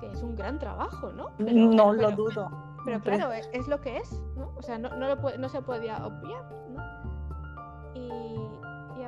Que 0.00 0.10
es 0.10 0.22
un 0.22 0.36
gran 0.36 0.58
trabajo, 0.58 1.12
¿no? 1.12 1.30
no 1.38 1.92
lo 1.92 2.10
dudo. 2.10 2.50
Pero 2.84 3.00
claro, 3.00 3.32
es, 3.32 3.66
lo 3.66 3.80
que 3.80 3.96
es, 3.96 4.20
¿no? 4.36 4.52
O 4.56 4.62
sea, 4.62 4.76
no, 4.76 4.90
no, 4.96 5.14
no 5.14 5.48
se 5.48 5.62
podía 5.62 6.04
obviar, 6.06 6.44
¿no? 6.70 6.93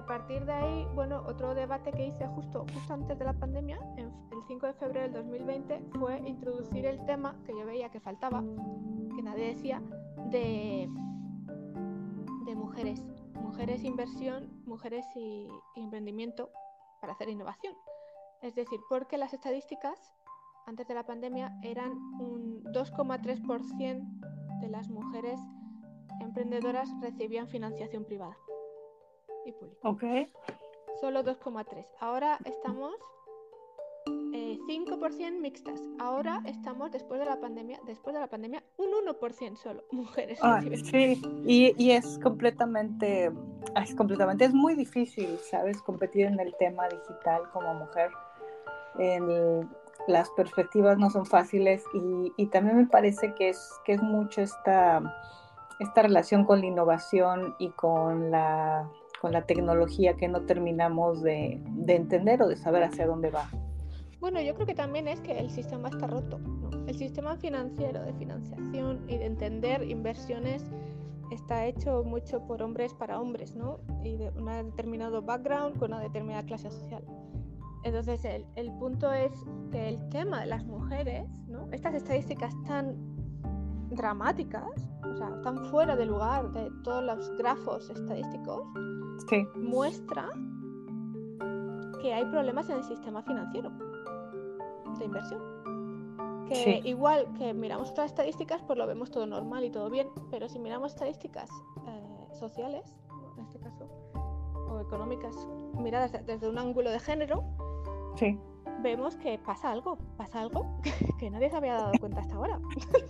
A 0.07 0.09
partir 0.09 0.47
de 0.47 0.53
ahí, 0.53 0.87
bueno, 0.95 1.25
otro 1.27 1.53
debate 1.53 1.91
que 1.91 2.07
hice 2.07 2.29
justo, 2.29 2.65
justo 2.73 2.95
antes 2.95 3.19
de 3.19 3.25
la 3.25 3.33
pandemia, 3.33 3.77
el 3.97 4.09
5 4.47 4.67
de 4.69 4.73
febrero 4.75 5.03
del 5.03 5.13
2020, 5.15 5.81
fue 5.99 6.21
introducir 6.21 6.87
el 6.87 7.05
tema 7.07 7.37
que 7.45 7.51
yo 7.59 7.67
veía 7.67 7.89
que 7.91 7.99
faltaba, 7.99 8.41
que 9.17 9.23
nadie 9.25 9.49
decía, 9.49 9.83
de, 10.31 10.89
de 12.45 12.55
mujeres. 12.55 13.05
Mujeres 13.35 13.83
inversión, 13.83 14.63
mujeres 14.65 15.05
y, 15.17 15.49
emprendimiento 15.75 16.51
para 17.01 17.15
hacer 17.15 17.29
innovación. 17.29 17.75
Es 18.43 18.55
decir, 18.55 18.79
porque 18.89 19.19
las 19.19 19.35
estadísticas 19.35 19.99
antes 20.67 20.87
de 20.87 20.95
la 20.95 21.03
pandemia 21.03 21.59
eran 21.65 21.91
un 22.21 22.63
2,3% 22.67 24.61
de 24.61 24.69
las 24.69 24.89
mujeres 24.89 25.41
emprendedoras 26.21 26.89
recibían 27.01 27.49
financiación 27.49 28.05
privada 28.05 28.37
y 29.47 29.53
público. 29.53 29.89
Ok. 29.89 30.03
Solo 31.01 31.23
2,3. 31.23 31.85
Ahora 32.01 32.39
estamos 32.45 32.95
5% 34.07 35.21
eh, 35.21 35.31
mixtas. 35.41 35.81
Ahora 35.99 36.43
estamos 36.47 36.91
después 36.91 37.21
de 37.21 37.27
la 37.27 37.41
pandemia, 37.41 37.81
después 37.87 38.15
de 38.15 38.21
la 38.21 38.27
pandemia, 38.27 38.63
un 38.77 38.89
1% 39.07 39.57
solo 39.57 39.85
mujeres. 39.91 40.39
Ah, 40.43 40.61
sí, 40.91 41.21
y, 41.47 41.75
y, 41.83 41.91
es 41.93 42.19
completamente, 42.23 43.33
es 43.81 43.95
completamente, 43.95 44.45
es 44.45 44.55
muy 44.55 44.75
difícil, 44.75 45.39
¿sabes? 45.39 45.81
Competir 45.83 46.27
en 46.27 46.41
el 46.41 46.55
tema 46.59 46.89
digital 46.89 47.43
como 47.53 47.75
mujer. 47.75 48.11
las 50.09 50.31
perspectivas 50.31 50.99
no 50.99 51.11
son 51.11 51.27
fáciles 51.27 51.85
y, 51.93 52.33
y, 52.37 52.47
también 52.47 52.77
me 52.77 52.87
parece 52.87 53.35
que 53.35 53.51
es, 53.51 53.73
que 53.85 53.95
es 53.95 54.03
mucho 54.03 54.41
esta, 54.41 55.03
esta 55.81 56.03
relación 56.03 56.45
con 56.45 56.61
la 56.61 56.67
innovación 56.67 57.55
y 57.59 57.71
con 57.71 58.31
la 58.31 58.89
con 59.27 59.33
la 59.33 59.43
tecnología 59.43 60.15
que 60.15 60.29
no 60.29 60.43
terminamos 60.43 61.21
de, 61.21 61.61
entender 61.89 62.41
o 62.43 62.47
de 62.47 62.55
saber 62.55 62.85
hacia 62.85 63.09
dónde 63.09 63.29
va. 63.29 63.51
Bueno, 64.21 64.41
yo 64.41 64.55
creo 64.55 64.69
que 64.69 64.75
también 64.77 65.09
es 65.09 65.21
que 65.21 65.37
el 65.37 65.51
sistema 65.51 65.89
está 65.89 66.07
roto. 66.07 66.39
El 66.87 66.97
sistema 66.97 67.37
financiero 67.37 68.05
de 68.05 68.13
financiación 68.13 69.01
y 69.09 69.19
de 69.19 69.27
entender 69.27 69.83
inversiones 69.83 70.63
está 71.33 71.67
hecho 71.67 72.05
mucho 72.05 72.47
por 72.47 72.63
hombres 72.63 72.95
para 72.95 73.21
hombres, 73.21 73.57
¿no? 73.57 73.81
Y 74.05 74.17
de 74.17 74.31
un 74.31 74.47
determinado 74.47 75.23
background 75.23 75.77
con 75.77 75.93
una 75.93 76.01
determinada 76.01 76.45
clase 76.45 76.71
social. 76.71 77.03
Entonces, 77.83 78.25
el, 78.25 78.47
el, 78.55 78.71
punto 78.79 79.13
es 79.13 79.33
que 79.73 79.89
el 79.89 80.09
tema 80.11 80.39
de 80.43 80.47
las 80.47 80.65
mujeres, 80.67 81.29
¿no? 81.49 81.67
Estas 81.73 81.95
estadísticas 81.95 82.55
tan 82.69 82.95
dramáticas, 83.91 84.89
o 85.03 85.17
sea, 85.17 85.31
están 85.31 85.65
fuera 85.67 85.97
de 85.97 86.07
lugar 86.07 86.53
de 86.53 86.71
todos 86.85 87.03
los 87.03 87.37
grafos 87.39 87.91
estadísticos, 87.91 88.63
muestra 89.55 90.29
que 92.01 92.15
hay 92.15 92.25
problemas 92.27 92.69
en 92.69 92.77
el 92.77 92.85
sistema 92.85 93.23
financiero 93.23 93.71
de 94.99 95.05
inversión. 95.05 95.43
Que 96.49 96.81
igual 96.85 97.27
que 97.37 97.53
miramos 97.53 97.91
otras 97.91 98.07
estadísticas, 98.07 98.63
pues 98.63 98.79
lo 98.79 98.87
vemos 98.87 99.11
todo 99.11 99.27
normal 99.27 99.65
y 99.65 99.71
todo 99.71 99.91
bien, 99.91 100.09
pero 100.31 100.49
si 100.49 100.61
miramos 100.61 100.93
estadísticas 100.93 101.51
eh, 101.89 102.35
sociales, 102.35 102.95
en 103.37 103.45
este 103.45 103.59
caso, 103.59 103.89
o 104.69 104.81
económicas, 104.81 105.35
miradas 105.77 106.13
desde 106.25 106.49
un 106.49 106.59
ángulo 106.59 106.91
de 106.91 107.01
género, 107.01 107.43
sí 108.15 108.39
vemos 108.87 109.17
que 109.17 109.37
pasa 109.39 109.73
algo, 109.73 109.99
pasa 110.17 110.41
algo 110.41 110.81
que, 111.19 111.29
nadie 111.29 111.51
se 111.51 111.57
había 111.57 111.75
dado 111.75 111.93
cuenta 111.99 112.21
hasta 112.21 112.37
ahora. 112.37 112.61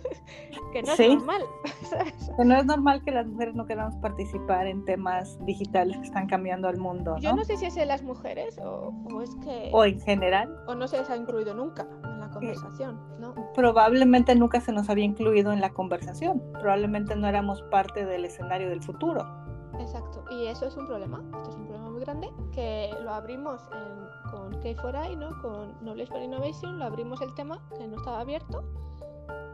que 0.73 0.81
no 0.81 0.93
es 0.93 0.99
normal. 0.99 1.41
Que 2.37 2.45
no 2.45 2.55
es 2.55 2.65
normal 2.65 3.03
que 3.03 3.11
las 3.11 3.25
mujeres 3.25 3.55
no 3.55 3.65
queramos 3.65 3.95
participar 3.95 4.67
en 4.67 4.85
temas 4.85 5.43
digitales 5.45 5.97
que 5.97 6.03
están 6.03 6.27
cambiando 6.27 6.67
al 6.67 6.77
mundo. 6.77 7.15
Yo 7.19 7.35
no 7.35 7.43
sé 7.43 7.57
si 7.57 7.65
es 7.65 7.75
de 7.75 7.85
las 7.85 8.03
mujeres 8.03 8.59
o, 8.59 8.91
es 9.21 9.35
que... 9.43 9.69
O 9.73 9.85
en 9.85 9.99
general. 10.01 10.55
O 10.67 10.75
no 10.75 10.87
se 10.87 10.97
les 10.99 11.09
ha 11.09 11.15
incluido 11.15 11.53
nunca 11.53 11.87
en 12.03 12.19
la 12.19 12.29
conversación, 12.29 12.99
¿no? 13.19 13.33
Probablemente 13.55 14.35
nunca 14.35 14.61
se 14.61 14.71
nos 14.71 14.89
había 14.89 15.05
incluido 15.05 15.51
en 15.51 15.61
la 15.61 15.71
conversación. 15.71 16.43
Probablemente 16.59 17.15
no 17.15 17.27
éramos 17.27 17.61
parte 17.71 18.05
del 18.05 18.25
escenario 18.25 18.69
del 18.69 18.83
futuro. 18.83 19.46
Exacto. 19.79 20.23
Y 20.31 20.47
eso 20.47 20.65
es 20.65 20.75
un 20.75 20.87
problema. 20.87 21.23
Esto 21.37 21.49
es 21.49 21.55
un 21.55 21.65
problema 21.65 21.89
muy 21.89 22.01
grande 22.01 22.29
que 22.53 22.89
lo 23.03 23.11
abrimos 23.11 23.61
en 23.71 24.07
con 24.29 24.53
K4I, 24.61 25.17
¿no? 25.17 25.41
con 25.41 25.73
Knowledge 25.79 26.11
for 26.11 26.21
Innovation, 26.21 26.79
lo 26.79 26.85
abrimos 26.85 27.21
el 27.21 27.33
tema, 27.35 27.61
que 27.77 27.87
no 27.87 27.97
estaba 27.97 28.21
abierto, 28.21 28.63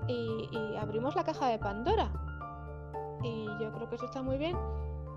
y, 0.07 0.49
abrimos 0.77 1.15
la 1.15 1.23
caja 1.23 1.47
de 1.47 1.59
Pandora. 1.59 2.11
Y 3.23 3.45
yo 3.61 3.71
creo 3.71 3.87
que 3.87 3.95
eso 3.95 4.05
está 4.05 4.21
muy 4.21 4.37
bien. 4.37 4.57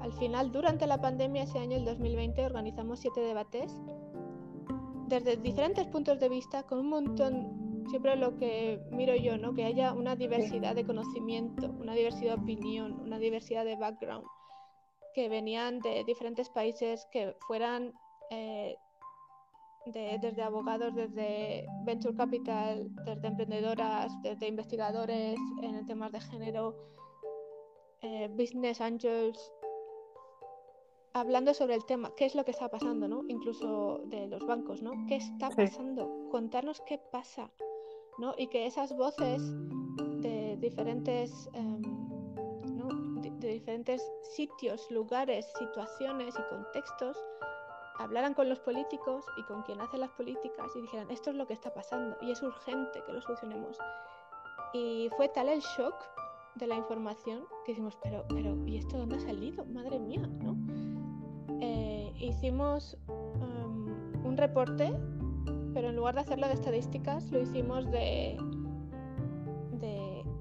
Al 0.00 0.12
final, 0.12 0.52
durante 0.52 0.86
la 0.86 1.00
pandemia, 1.00 1.42
ese 1.42 1.58
año, 1.58 1.76
el 1.76 1.84
2020, 1.84 2.46
organizamos 2.46 3.00
siete 3.00 3.20
debates 3.20 3.74
desde 5.08 5.36
diferentes 5.36 5.86
puntos 5.86 6.20
de 6.20 6.28
vista, 6.28 6.62
con 6.64 6.78
un 6.78 6.88
montón, 6.88 7.84
siempre 7.88 8.14
lo 8.16 8.36
que 8.36 8.80
miro 8.90 9.16
yo, 9.16 9.38
¿no? 9.38 9.54
que 9.54 9.64
haya 9.64 9.92
una 9.92 10.14
diversidad 10.14 10.74
de 10.74 10.84
conocimiento, 10.84 11.68
una 11.80 11.94
diversidad 11.94 12.36
de 12.36 12.42
opinión, 12.42 13.00
una 13.00 13.18
diversidad 13.18 13.64
de 13.64 13.76
background, 13.76 14.24
que 15.16 15.30
venían 15.30 15.80
de 15.80 16.04
diferentes 16.04 16.50
países, 16.50 17.08
que 17.10 17.34
fueran 17.48 17.94
eh, 18.30 18.76
desde 19.86 20.42
abogados, 20.42 20.94
desde 20.94 21.66
Venture 21.84 22.14
Capital, 22.14 22.86
desde 23.06 23.26
emprendedoras, 23.26 24.12
desde 24.22 24.46
investigadores 24.46 25.38
en 25.62 25.86
temas 25.86 26.12
de 26.12 26.20
género, 26.20 26.76
eh, 28.02 28.28
Business 28.28 28.82
Angels, 28.82 29.52
hablando 31.14 31.54
sobre 31.54 31.76
el 31.76 31.86
tema, 31.86 32.12
qué 32.14 32.26
es 32.26 32.34
lo 32.34 32.44
que 32.44 32.50
está 32.50 32.68
pasando, 32.68 33.08
¿no? 33.08 33.22
Incluso 33.26 34.02
de 34.08 34.26
los 34.26 34.44
bancos, 34.46 34.82
¿no? 34.82 34.92
¿Qué 35.08 35.16
está 35.16 35.48
pasando? 35.48 36.28
Contarnos 36.30 36.82
qué 36.82 36.98
pasa. 36.98 37.50
¿no? 38.18 38.34
Y 38.36 38.48
que 38.48 38.66
esas 38.66 38.96
voces 38.96 39.42
de 40.20 40.56
diferentes, 40.58 41.48
em, 41.52 41.82
diferentes 43.58 44.02
sitios, 44.22 44.90
lugares, 44.90 45.46
situaciones 45.58 46.34
y 46.38 46.54
contextos 46.54 47.16
hablaran 47.98 48.34
con 48.34 48.48
los 48.48 48.58
políticos 48.60 49.24
y 49.36 49.42
con 49.44 49.62
quien 49.62 49.80
hace 49.80 49.96
las 49.98 50.10
políticas 50.10 50.70
y 50.74 50.82
dijeran, 50.82 51.10
esto 51.10 51.30
es 51.30 51.36
lo 51.36 51.46
que 51.46 51.54
está 51.54 51.72
pasando 51.72 52.16
y 52.20 52.30
es 52.30 52.42
urgente 52.42 53.02
que 53.06 53.12
lo 53.12 53.20
solucionemos. 53.22 53.78
Y 54.72 55.08
fue 55.16 55.28
tal 55.28 55.48
el 55.48 55.60
shock 55.60 55.94
de 56.56 56.66
la 56.66 56.76
información 56.76 57.44
que 57.64 57.72
decimos, 57.72 57.96
pero, 58.02 58.24
pero, 58.28 58.54
¿y 58.66 58.76
esto 58.76 58.98
dónde 58.98 59.16
ha 59.16 59.20
salido? 59.20 59.64
Madre 59.66 59.98
mía, 59.98 60.26
¿no? 60.26 60.56
Eh, 61.60 62.12
hicimos 62.18 62.96
em, 63.08 64.26
un 64.26 64.36
reporte, 64.36 64.92
pero 65.72 65.88
en 65.88 65.96
lugar 65.96 66.14
de 66.14 66.20
hacerlo 66.22 66.48
de 66.48 66.54
estadísticas, 66.54 67.30
lo 67.30 67.40
hicimos 67.40 67.90
de 67.90 68.36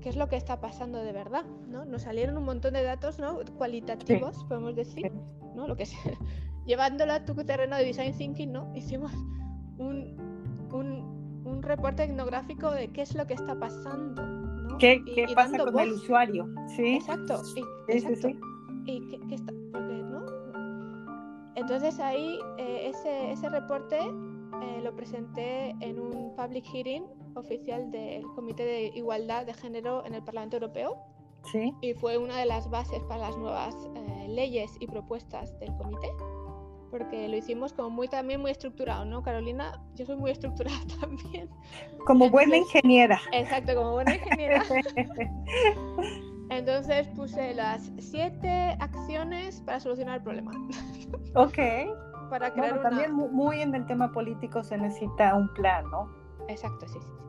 qué 0.05 0.09
es 0.09 0.17
lo 0.17 0.29
que 0.29 0.35
está 0.35 0.61
pasando 0.61 0.99
de 0.99 1.11
verdad, 1.11 1.45
¿no? 1.67 1.83
Nos 1.83 2.03
salieron 2.03 2.37
un 2.37 2.45
montón 2.45 2.75
de 2.75 2.83
datos, 2.83 3.17
¿no? 3.17 3.39
Cualitativos, 3.57 4.43
podemos 4.43 4.75
decir, 4.75 5.11
¿no? 5.55 5.67
Lo 5.67 5.75
que 5.75 5.87
sea. 5.87 5.99
Llevándolo 6.67 7.11
a 7.11 7.25
tu 7.25 7.33
terreno 7.43 7.75
de 7.75 7.85
design 7.85 8.15
thinking, 8.15 8.51
¿no? 8.51 8.71
Hicimos 8.75 9.11
un, 9.79 10.15
un, 10.71 11.41
un 11.43 11.63
reporte 11.63 12.03
etnográfico 12.03 12.69
de 12.69 12.89
qué 12.89 13.01
es 13.01 13.15
lo 13.15 13.25
que 13.25 13.33
está 13.33 13.57
pasando, 13.57 14.21
¿no? 14.21 14.77
¿Qué, 14.77 15.03
qué 15.15 15.25
pasa 15.33 15.57
con 15.57 15.79
el 15.79 15.93
usuario? 15.93 16.53
Sí. 16.75 16.97
Exacto. 16.97 17.41
Y, 17.55 17.91
exacto. 17.91 18.27
¿Y 18.85 19.09
qué, 19.09 19.19
qué 19.27 19.33
está? 19.33 19.53
Entonces 21.55 21.99
ahí 21.99 22.37
eh, 22.59 22.91
ese, 22.91 23.31
ese, 23.31 23.49
reporte 23.49 23.97
eh, 23.97 24.81
lo 24.83 24.95
presenté 24.95 25.71
en 25.79 25.99
un 25.99 26.35
public 26.35 26.63
hearing 26.65 27.05
oficial 27.35 27.91
del 27.91 28.23
Comité 28.35 28.65
de 28.65 28.85
Igualdad 28.95 29.45
de 29.45 29.53
Género 29.53 30.05
en 30.05 30.13
el 30.15 30.23
Parlamento 30.23 30.57
Europeo. 30.57 30.97
Sí. 31.51 31.73
Y 31.81 31.93
fue 31.93 32.17
una 32.17 32.37
de 32.37 32.45
las 32.45 32.69
bases 32.69 33.03
para 33.03 33.21
las 33.21 33.37
nuevas 33.37 33.75
eh, 33.95 34.27
leyes 34.27 34.71
y 34.79 34.87
propuestas 34.87 35.57
del 35.59 35.75
comité, 35.77 36.11
porque 36.89 37.27
lo 37.27 37.37
hicimos 37.37 37.71
como 37.71 37.91
muy 37.91 38.07
también 38.07 38.41
muy 38.41 38.49
estructurado, 38.49 39.05
¿no, 39.05 39.21
Carolina? 39.21 39.79
Yo 39.93 40.05
soy 40.05 40.15
muy 40.15 40.31
estructurada 40.31 40.79
también. 40.99 41.49
Como 42.05 42.29
buena 42.29 42.57
ingeniera. 42.57 43.21
Exacto, 43.31 43.75
como 43.75 43.91
buena 43.91 44.15
ingeniera. 44.15 44.63
Entonces 46.49 47.07
puse 47.09 47.53
las 47.55 47.91
siete 47.97 48.77
acciones 48.79 49.61
para 49.61 49.79
solucionar 49.79 50.17
el 50.17 50.23
problema. 50.23 50.51
Ok. 51.35 51.57
Para 52.29 52.51
crear 52.53 52.75
bueno, 52.75 52.81
también 52.81 53.11
muy 53.13 53.61
en 53.61 53.75
el 53.75 53.85
tema 53.85 54.11
político 54.11 54.63
se 54.63 54.77
necesita 54.77 55.35
un 55.35 55.53
plan, 55.53 55.89
¿no? 55.91 56.09
Exacto, 56.47 56.87
sí, 56.87 56.97
sí. 57.01 57.24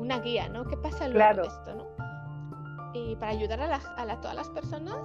Una 0.00 0.18
guía, 0.20 0.48
¿no? 0.48 0.64
¿Qué 0.64 0.76
pasa 0.76 1.08
luego 1.08 1.42
de 1.42 1.48
esto, 1.48 1.74
no? 1.74 1.86
Y 2.94 3.14
para 3.16 3.32
ayudar 3.32 3.60
a, 3.60 3.80
a 3.96 4.20
todas 4.20 4.34
las 4.34 4.48
personas, 4.48 4.96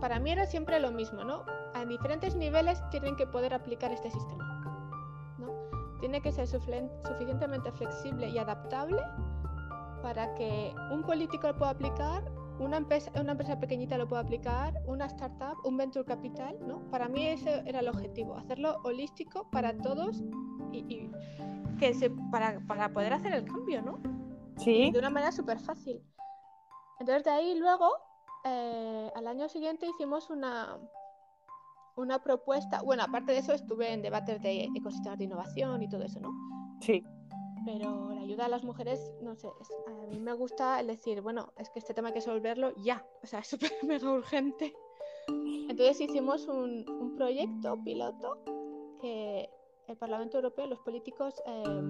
para 0.00 0.18
mí 0.18 0.32
era 0.32 0.44
siempre 0.46 0.80
lo 0.80 0.90
mismo, 0.90 1.22
¿no? 1.22 1.44
A 1.74 1.84
diferentes 1.84 2.34
niveles 2.34 2.82
tienen 2.90 3.14
que 3.14 3.26
poder 3.26 3.54
aplicar 3.54 3.92
este 3.92 4.10
sistema, 4.10 5.36
¿no? 5.38 5.52
Tiene 6.00 6.20
que 6.20 6.32
ser 6.32 6.48
suficientemente 6.48 7.70
flexible 7.72 8.28
y 8.28 8.38
adaptable 8.38 9.00
para 10.02 10.34
que 10.34 10.74
un 10.90 11.02
político 11.02 11.46
lo 11.46 11.56
pueda 11.56 11.70
aplicar 11.70 12.24
una 12.58 12.76
empresa, 12.76 13.10
una 13.20 13.32
empresa 13.32 13.58
pequeñita 13.58 13.96
lo 13.98 14.08
puede 14.08 14.22
aplicar, 14.22 14.74
una 14.86 15.06
startup, 15.06 15.56
un 15.64 15.76
venture 15.76 16.04
capital, 16.04 16.56
¿no? 16.66 16.80
Para 16.90 17.08
mí 17.08 17.26
ese 17.26 17.62
era 17.66 17.80
el 17.80 17.88
objetivo, 17.88 18.36
hacerlo 18.36 18.78
holístico 18.84 19.48
para 19.50 19.76
todos 19.78 20.22
y, 20.72 21.10
que 21.78 21.94
se, 21.94 22.10
para, 22.10 22.60
para, 22.66 22.92
poder 22.92 23.12
hacer 23.12 23.32
el 23.34 23.44
cambio, 23.44 23.82
¿no? 23.82 23.98
Sí. 24.56 24.90
De 24.90 24.98
una 24.98 25.10
manera 25.10 25.32
súper 25.32 25.60
fácil. 25.60 26.02
Entonces 26.98 27.24
de 27.24 27.30
ahí 27.30 27.58
luego, 27.58 27.90
eh, 28.44 29.10
al 29.14 29.26
año 29.26 29.48
siguiente 29.48 29.86
hicimos 29.86 30.30
una, 30.30 30.76
una 31.96 32.22
propuesta, 32.22 32.82
bueno, 32.82 33.04
aparte 33.04 33.32
de 33.32 33.38
eso 33.38 33.52
estuve 33.52 33.92
en 33.92 34.02
debates 34.02 34.42
de 34.42 34.68
ecosistemas 34.74 35.18
de 35.18 35.24
innovación 35.24 35.82
y 35.82 35.88
todo 35.88 36.02
eso, 36.02 36.18
¿no? 36.18 36.30
Sí 36.80 37.04
pero 37.68 38.10
la 38.14 38.22
ayuda 38.22 38.46
a 38.46 38.48
las 38.48 38.64
mujeres, 38.64 39.12
no 39.20 39.36
sé, 39.36 39.48
a 39.86 40.06
mí 40.06 40.18
me 40.18 40.32
gusta 40.32 40.80
el 40.80 40.86
decir, 40.86 41.20
bueno, 41.20 41.52
es 41.58 41.68
que 41.68 41.78
este 41.78 41.92
tema 41.92 42.08
hay 42.08 42.14
que 42.14 42.20
resolverlo 42.20 42.72
ya, 42.76 43.04
o 43.22 43.26
sea, 43.26 43.40
es 43.40 43.48
súper 43.48 43.70
mega 43.82 44.10
urgente. 44.10 44.74
Entonces 45.28 46.00
hicimos 46.00 46.48
un, 46.48 46.88
un, 46.88 47.14
proyecto 47.14 47.76
piloto 47.84 48.38
que 49.02 49.50
el 49.88 49.96
Parlamento 49.96 50.36
Europeo, 50.36 50.66
los 50.66 50.78
políticos 50.80 51.42
eh, 51.46 51.82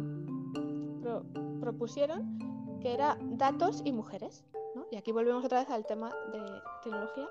propusieron, 1.60 2.38
que 2.80 2.94
era 2.94 3.18
datos 3.20 3.82
y 3.84 3.92
mujeres. 3.92 4.44
¿no? 4.74 4.86
Y 4.90 4.96
aquí 4.96 5.12
volvemos 5.12 5.44
otra 5.44 5.60
vez 5.60 5.70
al 5.70 5.84
tema 5.84 6.10
de 6.32 6.62
tecnología, 6.82 7.28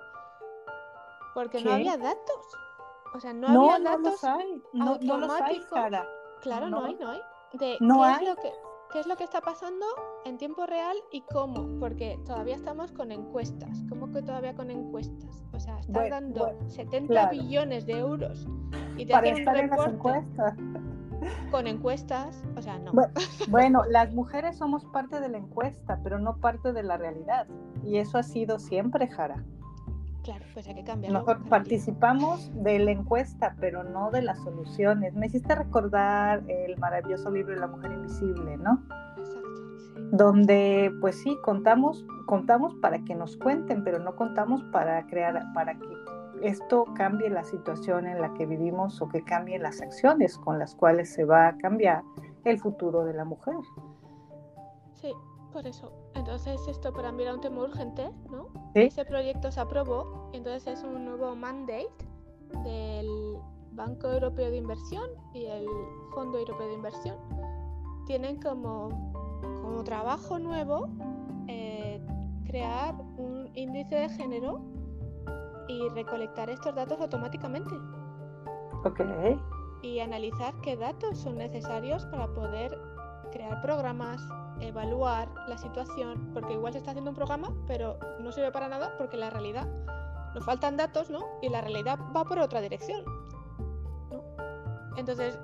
porque 1.33 1.61
no 1.61 1.71
había 1.71 1.97
datos. 1.97 2.45
O 3.13 3.19
sea, 3.19 3.33
no, 3.33 3.47
había 3.47 3.79
datos. 3.79 4.03
No 4.03 4.09
los 4.09 4.23
hay. 4.23 4.61
No, 4.73 4.97
no 4.99 5.17
los 5.17 5.31
hay, 5.41 5.61
Claro, 6.41 6.69
no 6.69 6.83
hay, 6.83 6.95
no 6.95 7.09
hay 7.09 7.21
de 7.53 7.77
¿No 7.79 7.95
qué, 7.95 8.03
hay? 8.03 8.25
Es 8.25 8.29
lo 8.29 8.35
que, 8.35 8.53
qué 8.91 8.99
es 8.99 9.07
lo 9.07 9.15
que 9.15 9.23
está 9.23 9.41
pasando 9.41 9.85
en 10.25 10.37
tiempo 10.37 10.65
real 10.65 10.95
y 11.11 11.21
cómo, 11.21 11.79
porque 11.79 12.19
todavía 12.25 12.55
estamos 12.55 12.91
con 12.91 13.11
encuestas. 13.11 13.83
¿Cómo 13.89 14.11
que 14.11 14.21
todavía 14.21 14.55
con 14.55 14.71
encuestas? 14.71 15.43
O 15.53 15.59
sea, 15.59 15.77
estás 15.79 15.93
Bueno, 15.93 16.09
dando 16.15 16.45
bueno, 16.45 16.69
70 16.69 17.07
claro. 17.07 17.31
billones 17.31 17.85
de 17.85 17.93
euros 17.99 18.47
y 18.97 19.05
te 19.05 19.13
Para 19.13 19.29
estar 19.29 19.57
en 19.57 19.69
las 19.69 19.79
reporte 19.85 19.95
encuestas. 19.95 20.55
con 21.51 21.67
encuestas. 21.67 22.43
O 22.55 22.61
sea, 22.61 22.79
no. 22.79 22.91
Bueno, 22.93 23.13
Bueno, 23.49 23.83
las 23.89 24.13
mujeres 24.13 24.57
somos 24.57 24.85
parte 24.85 25.19
de 25.19 25.29
la 25.29 25.37
encuesta, 25.37 25.99
pero 26.03 26.19
no 26.19 26.37
parte 26.37 26.73
de 26.73 26.83
la 26.83 26.97
realidad. 26.97 27.47
Y 27.83 27.97
eso 27.97 28.17
ha 28.17 28.23
sido 28.23 28.59
siempre, 28.59 29.07
Jara. 29.07 29.43
Claro, 30.27 30.43
pues 30.53 30.67
hay 30.67 30.75
que 30.75 30.83
cambiarlo. 30.83 31.19
Nosotros 31.19 31.47
participamos 31.47 32.51
de 32.61 32.79
la 32.79 32.91
encuesta, 32.91 33.55
pero 33.61 33.85
no 33.85 34.11
de 34.11 34.21
las 34.21 34.37
soluciones. 34.43 35.13
Me 35.13 35.27
hiciste 35.27 35.55
recordar 35.55 36.43
el 36.49 36.77
maravilloso 36.79 37.31
libro 37.31 37.53
de 37.53 37.61
La 37.61 37.67
Mujer 37.67 37.93
Invisible, 37.93 38.57
¿no? 38.57 38.83
Exacto, 39.17 39.77
sí. 39.77 40.01
Donde, 40.11 40.91
pues 40.99 41.21
sí, 41.21 41.37
contamos, 41.45 42.05
contamos 42.25 42.75
para 42.81 42.99
que 43.05 43.15
nos 43.15 43.37
cuenten, 43.37 43.85
pero 43.85 43.99
no 43.99 44.17
contamos 44.17 44.61
para 44.63 45.07
crear, 45.07 45.41
para 45.53 45.75
que 45.75 45.87
esto 46.41 46.83
cambie 46.93 47.29
la 47.29 47.45
situación 47.45 48.05
en 48.05 48.19
la 48.19 48.33
que 48.33 48.45
vivimos 48.45 49.01
o 49.01 49.07
que 49.07 49.23
cambie 49.23 49.57
las 49.59 49.81
acciones 49.81 50.37
con 50.37 50.59
las 50.59 50.75
cuales 50.75 51.09
se 51.13 51.23
va 51.23 51.47
a 51.47 51.57
cambiar 51.57 52.03
el 52.43 52.59
futuro 52.59 53.05
de 53.05 53.13
la 53.13 53.23
mujer. 53.23 53.55
Sí, 54.93 55.13
por 55.57 55.65
eso. 55.65 55.91
Entonces 56.13 56.61
esto 56.67 56.93
para 56.93 57.11
mí 57.11 57.23
era 57.23 57.33
un 57.33 57.41
tema 57.41 57.63
urgente, 57.63 58.11
¿no? 58.29 58.45
Sí. 58.75 58.81
Ese 58.81 59.03
proyecto 59.05 59.51
se 59.51 59.59
aprobó, 59.59 60.29
entonces 60.31 60.67
es 60.67 60.83
un 60.83 61.03
nuevo 61.03 61.35
mandate 61.35 61.89
del 62.63 63.39
Banco 63.71 64.07
Europeo 64.07 64.51
de 64.51 64.57
Inversión 64.57 65.09
y 65.33 65.45
el 65.45 65.65
Fondo 66.13 66.37
Europeo 66.37 66.67
de 66.67 66.73
Inversión. 66.75 67.15
Tienen 68.05 68.39
como, 68.39 69.11
como 69.41 69.83
trabajo 69.83 70.37
nuevo 70.37 70.89
eh, 71.47 71.99
crear 72.45 72.93
un 73.17 73.49
índice 73.55 73.95
de 73.95 74.09
género 74.09 74.61
y 75.67 75.89
recolectar 75.89 76.51
estos 76.51 76.75
datos 76.75 77.01
automáticamente 77.01 77.73
Ok. 78.85 79.01
y 79.81 80.01
analizar 80.01 80.53
qué 80.61 80.77
datos 80.77 81.17
son 81.17 81.39
necesarios 81.39 82.05
para 82.05 82.27
poder 82.27 82.77
crear 83.31 83.59
programas, 83.63 84.21
evaluar 84.61 85.29
la 85.47 85.57
situación, 85.57 86.31
porque 86.33 86.53
igual 86.53 86.73
se 86.73 86.79
está 86.79 86.91
haciendo 86.91 87.11
un 87.11 87.15
programa, 87.15 87.53
pero 87.67 87.99
no 88.19 88.31
sirve 88.31 88.51
para 88.51 88.67
nada 88.67 88.95
porque 88.97 89.17
la 89.17 89.29
realidad 89.29 89.67
nos 90.33 90.45
faltan 90.45 90.77
datos, 90.77 91.09
¿no? 91.09 91.25
Y 91.41 91.49
la 91.49 91.61
realidad 91.61 91.99
va 92.15 92.23
por 92.25 92.39
otra 92.39 92.61
dirección. 92.61 93.03
¿no? 94.11 94.23
Entonces, 94.97 95.39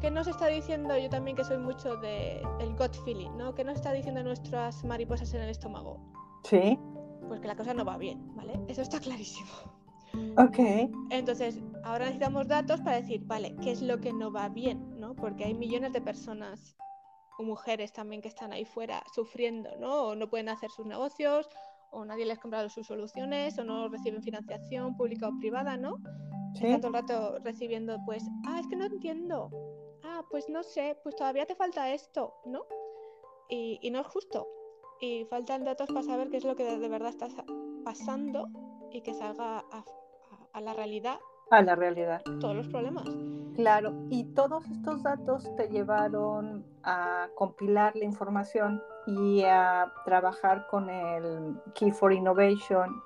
¿qué 0.00 0.10
nos 0.10 0.26
está 0.26 0.46
diciendo? 0.46 0.96
Yo 0.98 1.08
también 1.08 1.36
que 1.36 1.44
soy 1.44 1.58
mucho 1.58 1.96
de 1.96 2.42
el 2.60 2.76
gut 2.76 2.94
feeling, 3.04 3.30
¿no? 3.36 3.54
¿Qué 3.54 3.64
nos 3.64 3.76
está 3.76 3.92
diciendo 3.92 4.22
nuestras 4.22 4.84
mariposas 4.84 5.32
en 5.34 5.42
el 5.42 5.50
estómago? 5.50 5.98
Sí. 6.42 6.78
Pues 7.28 7.40
que 7.40 7.48
la 7.48 7.56
cosa 7.56 7.72
no 7.72 7.84
va 7.84 7.96
bien, 7.96 8.34
¿vale? 8.34 8.60
Eso 8.68 8.82
está 8.82 9.00
clarísimo. 9.00 9.50
Ok. 10.36 10.58
Entonces, 11.10 11.60
ahora 11.82 12.04
necesitamos 12.04 12.48
datos 12.48 12.80
para 12.80 12.96
decir, 12.96 13.22
vale, 13.24 13.56
¿qué 13.62 13.72
es 13.72 13.82
lo 13.82 14.00
que 14.00 14.12
no 14.12 14.30
va 14.30 14.48
bien? 14.48 14.94
¿no? 14.98 15.14
Porque 15.14 15.44
hay 15.44 15.54
millones 15.54 15.92
de 15.92 16.00
personas 16.00 16.76
o 17.38 17.42
mujeres 17.42 17.92
también 17.92 18.22
que 18.22 18.28
están 18.28 18.52
ahí 18.52 18.64
fuera 18.64 19.02
sufriendo, 19.14 19.70
¿no? 19.78 20.08
O 20.08 20.14
no 20.14 20.28
pueden 20.28 20.48
hacer 20.48 20.70
sus 20.70 20.86
negocios, 20.86 21.48
o 21.90 22.04
nadie 22.04 22.24
les 22.26 22.38
ha 22.38 22.40
comprado 22.40 22.68
sus 22.68 22.86
soluciones, 22.86 23.58
o 23.58 23.64
no 23.64 23.88
reciben 23.88 24.22
financiación 24.22 24.96
pública 24.96 25.28
o 25.28 25.38
privada, 25.38 25.76
¿no? 25.76 25.96
Sí. 26.54 26.64
Están 26.66 26.80
todo 26.80 26.88
el 26.88 26.94
rato 26.94 27.38
recibiendo, 27.40 27.98
pues, 28.06 28.24
ah, 28.46 28.60
es 28.60 28.66
que 28.68 28.76
no 28.76 28.84
entiendo. 28.86 29.50
Ah, 30.04 30.22
pues 30.30 30.48
no 30.48 30.62
sé, 30.62 30.96
pues 31.02 31.16
todavía 31.16 31.46
te 31.46 31.54
falta 31.54 31.92
esto, 31.92 32.34
¿no? 32.46 32.64
Y, 33.48 33.78
y 33.82 33.90
no 33.90 34.00
es 34.00 34.06
justo. 34.06 34.46
Y 35.00 35.24
faltan 35.24 35.64
datos 35.64 35.88
para 35.88 36.02
saber 36.02 36.30
qué 36.30 36.36
es 36.36 36.44
lo 36.44 36.54
que 36.54 36.64
de, 36.64 36.88
verdad 36.88 37.08
está 37.10 37.28
sa- 37.28 37.44
pasando 37.84 38.48
y 38.92 39.02
que 39.02 39.12
salga 39.14 39.58
a, 39.58 39.78
a- 39.78 39.84
a 40.52 40.60
la 40.60 40.72
realidad 40.72 41.18
a 41.58 41.62
la 41.62 41.74
realidad. 41.74 42.22
Todos 42.40 42.56
los 42.56 42.68
problemas. 42.68 43.04
Claro, 43.54 43.92
y 44.10 44.24
todos 44.34 44.64
estos 44.66 45.02
datos 45.02 45.54
te 45.56 45.68
llevaron 45.68 46.64
a 46.82 47.28
compilar 47.36 47.94
la 47.94 48.04
información 48.04 48.82
y 49.06 49.44
a 49.44 49.92
trabajar 50.04 50.66
con 50.66 50.90
el 50.90 51.54
Key 51.74 51.92
for 51.92 52.12
Innovation 52.12 53.00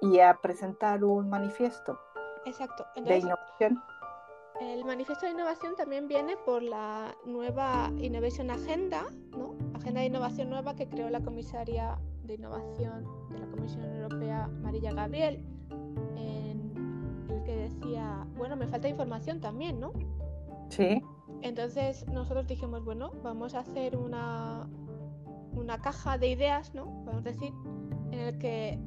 y 0.00 0.20
a 0.20 0.38
presentar 0.40 1.02
un 1.04 1.28
manifiesto 1.28 1.98
Exacto. 2.44 2.86
de 2.94 3.18
innovación. 3.18 3.82
El 4.60 4.84
manifiesto 4.84 5.26
de 5.26 5.32
innovación 5.32 5.74
también 5.74 6.06
viene 6.06 6.36
por 6.36 6.62
la 6.62 7.14
nueva 7.24 7.90
Innovation 7.96 8.50
Agenda, 8.50 9.06
¿no? 9.30 9.54
Agenda 9.74 10.00
de 10.00 10.06
innovación 10.06 10.50
nueva 10.50 10.76
que 10.76 10.88
creó 10.88 11.08
la 11.08 11.20
comisaria 11.20 11.98
de 12.24 12.34
innovación 12.34 13.06
de 13.30 13.38
la 13.38 13.46
Comisión 13.46 13.84
Europea, 13.84 14.48
María 14.60 14.92
Gabriel, 14.92 15.42
que 17.50 17.56
decía, 17.56 18.24
bueno, 18.36 18.54
me 18.54 18.68
falta 18.68 18.88
información 18.88 19.40
también, 19.40 19.80
¿no? 19.80 19.92
Sí. 20.68 21.02
Entonces 21.42 22.06
nosotros 22.06 22.46
dijimos, 22.46 22.84
bueno, 22.84 23.10
vamos 23.24 23.54
a 23.54 23.60
hacer 23.60 23.96
una, 23.96 24.68
una 25.52 25.78
caja 25.78 26.16
de 26.16 26.28
ideas, 26.28 26.72
¿no? 26.74 26.84
Podemos 27.04 27.24
decir, 27.24 27.52
en 28.12 28.20
el 28.20 28.38
que 28.38 28.78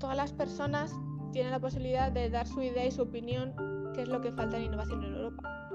todas 0.00 0.16
las 0.16 0.32
personas 0.32 0.92
tienen 1.30 1.52
la 1.52 1.60
posibilidad 1.60 2.10
de 2.10 2.28
dar 2.28 2.48
su 2.48 2.60
idea 2.60 2.84
y 2.84 2.90
su 2.90 3.02
opinión, 3.02 3.54
qué 3.94 4.02
es 4.02 4.08
lo 4.08 4.20
que 4.20 4.32
falta 4.32 4.56
en 4.56 4.64
innovación 4.64 5.04
en 5.04 5.14
Europa. 5.14 5.68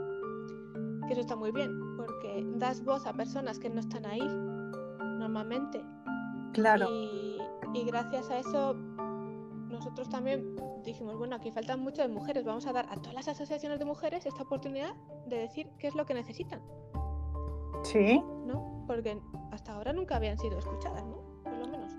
Que 1.08 1.13
eso 1.13 1.21
está 1.21 1.38
muy 1.38 1.54
bien, 1.54 1.71
porque 1.95 2.45
das 2.58 2.84
voz 2.84 3.06
a 3.06 3.13
personas 3.13 3.58
que 3.58 3.69
no 3.69 3.80
están 3.80 4.06
ahí 4.06 4.21
normalmente. 5.17 5.82
Claro. 6.52 6.89
Y, 6.91 7.38
y 7.74 7.86
gracias 7.86 8.30
a 8.30 8.39
eso 8.39 8.76
nosotros 9.82 10.10
también 10.10 10.44
dijimos, 10.86 11.17
bueno, 11.17 11.36
aquí 11.36 11.50
faltan 11.50 11.80
muchas 11.80 12.08
mujeres, 12.08 12.46
vamos 12.46 12.67
a 12.67 12.72
dar 12.72 12.86
a 12.91 12.98
todas 12.98 13.15
las 13.15 13.28
asociaciones 13.28 13.80
de 13.80 13.86
mujeres 13.86 14.28
esta 14.28 14.44
oportunidad 14.44 14.94
de 15.26 15.39
decir 15.39 15.72
qué 15.80 15.88
es 15.88 15.96
lo 15.96 16.06
que 16.06 16.13
necesitan. 16.13 16.62
Sí. 17.82 18.24
¿No? 18.46 18.84
Porque 18.86 19.20
hasta 19.52 19.74
ahora 19.74 19.91
nunca 19.91 20.17
habían 20.17 20.38
sido 20.38 20.60
escuchadas, 20.60 21.04
¿no? 21.04 21.17
Por 21.44 21.58
lo 21.58 21.67
menos. 21.67 21.96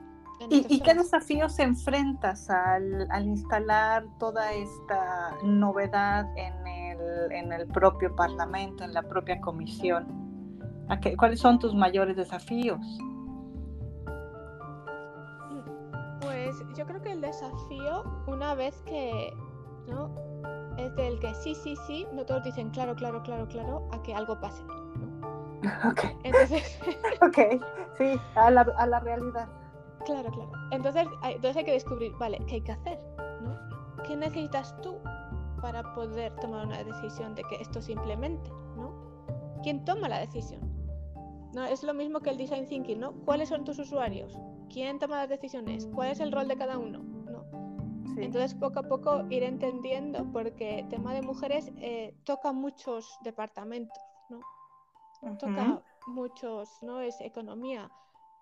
¿Y, 0.48 0.80
qué 0.80 0.94
desafíos 0.94 1.58
enfrentas 1.58 2.48
al, 2.50 3.08
instalar 3.24 4.04
toda 4.20 4.52
esta 4.52 5.36
novedad 5.42 6.24
en 6.36 6.64
el, 6.64 7.32
en 7.32 7.52
el, 7.52 7.66
propio 7.66 8.14
Parlamento, 8.14 8.84
en 8.84 8.94
la 8.94 9.02
propia 9.02 9.40
comisión? 9.40 10.06
¿A 10.88 11.00
qué, 11.00 11.16
¿Cuáles 11.16 11.40
son 11.40 11.58
tus 11.58 11.74
mayores 11.74 12.16
desafíos? 12.16 12.78
Pues 16.60 16.76
yo 16.76 16.86
creo 16.86 17.00
que 17.00 17.12
el 17.12 17.20
desafío, 17.20 18.04
una 18.26 18.54
vez 18.54 18.82
que, 18.82 19.34
¿no? 19.86 20.10
Es 20.76 20.94
del 20.96 21.18
que 21.18 21.34
sí, 21.34 21.54
sí, 21.54 21.74
sí, 21.86 22.06
no 22.12 22.26
todos 22.26 22.44
dicen 22.44 22.70
claro, 22.70 22.94
claro, 22.94 23.22
claro, 23.22 23.48
claro, 23.48 23.88
a 23.92 24.02
que 24.02 24.14
algo 24.14 24.38
pase. 24.40 24.62
Ok. 25.88 26.00
Entonces. 26.24 26.80
ok, 27.22 27.62
sí, 27.96 28.20
a 28.34 28.50
la, 28.50 28.62
a 28.76 28.86
la 28.86 29.00
realidad. 29.00 29.48
Claro, 30.04 30.30
claro. 30.30 30.50
Entonces 30.72 31.06
hay, 31.22 31.34
entonces 31.34 31.56
hay 31.56 31.64
que 31.64 31.72
descubrir, 31.72 32.12
vale, 32.18 32.38
¿qué 32.48 32.56
hay 32.56 32.60
que 32.62 32.72
hacer? 32.72 32.98
¿no? 33.42 33.56
¿Qué 34.02 34.16
necesitas 34.16 34.78
tú 34.82 34.96
para 35.60 35.94
poder 35.94 36.34
tomar 36.40 36.66
una 36.66 36.82
decisión 36.82 37.34
de 37.36 37.44
que 37.44 37.56
esto 37.56 37.80
simplemente, 37.80 38.50
¿no? 38.76 38.92
¿Quién 39.62 39.84
toma 39.84 40.08
la 40.08 40.18
decisión? 40.18 40.60
No, 41.54 41.64
es 41.64 41.84
lo 41.84 41.94
mismo 41.94 42.20
que 42.20 42.30
el 42.30 42.38
design 42.38 42.66
thinking, 42.66 42.98
¿no? 42.98 43.12
¿Cuáles 43.24 43.48
son 43.48 43.64
tus 43.64 43.78
usuarios? 43.78 44.36
¿Quién 44.72 44.98
toma 44.98 45.18
las 45.18 45.28
decisiones? 45.28 45.86
¿Cuál 45.94 46.12
es 46.12 46.20
el 46.20 46.32
rol 46.32 46.48
de 46.48 46.56
cada 46.56 46.78
uno? 46.78 47.00
¿no? 47.00 47.44
Entonces, 48.16 48.54
poco 48.54 48.80
a 48.80 48.82
poco 48.82 49.24
ir 49.28 49.42
entendiendo, 49.42 50.24
porque 50.32 50.80
el 50.80 50.88
tema 50.88 51.12
de 51.12 51.22
mujeres 51.22 51.70
eh, 51.76 52.14
toca 52.24 52.52
muchos 52.52 53.18
departamentos, 53.22 53.98
¿no? 54.30 54.40
Toca 55.38 55.82
muchos, 56.06 56.82
¿no? 56.82 57.00
Es 57.00 57.20
economía, 57.20 57.90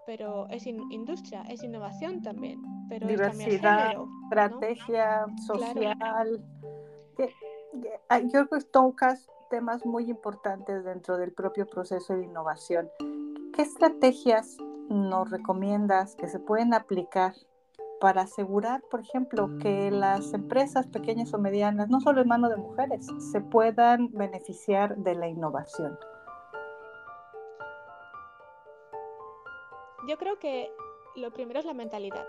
pero 0.07 0.49
es 0.49 0.67
industria, 0.67 1.43
es 1.49 1.63
innovación 1.63 2.23
también, 2.23 2.63
pero 2.89 3.07
diversidad, 3.07 3.97
estrategia 4.25 5.27
social. 5.47 6.43
yo 8.23 8.31
creo 8.31 8.49
que 8.49 8.61
tocas 8.67 9.29
temas 9.51 9.85
muy 9.85 10.09
importantes 10.09 10.85
dentro 10.85 11.19
del 11.19 11.33
propio 11.33 11.67
proceso 11.67 12.17
de 12.17 12.25
innovación. 12.25 12.89
¿Qué 13.53 13.63
estrategias 13.63 14.57
nos 14.91 15.31
recomiendas 15.31 16.17
que 16.17 16.29
se 16.29 16.39
pueden 16.39 16.75
aplicar 16.75 17.33
para 18.01 18.23
asegurar, 18.23 18.83
por 18.91 19.01
ejemplo, 19.01 19.59
que 19.61 19.91
las 19.91 20.33
empresas 20.33 20.87
pequeñas 20.87 21.33
o 21.35 21.39
medianas, 21.39 21.89
no 21.89 22.01
solo 22.01 22.23
en 22.23 22.29
manos 22.29 22.51
de 22.51 22.57
mujeres, 22.57 23.07
se 23.31 23.41
puedan 23.41 24.11
beneficiar 24.13 24.97
de 24.97 25.15
la 25.15 25.29
innovación? 25.29 25.99
Yo 30.09 30.17
creo 30.17 30.39
que 30.39 30.73
lo 31.15 31.31
primero 31.31 31.61
es 31.61 31.67
la 31.67 31.75
mentalidad. 31.75 32.27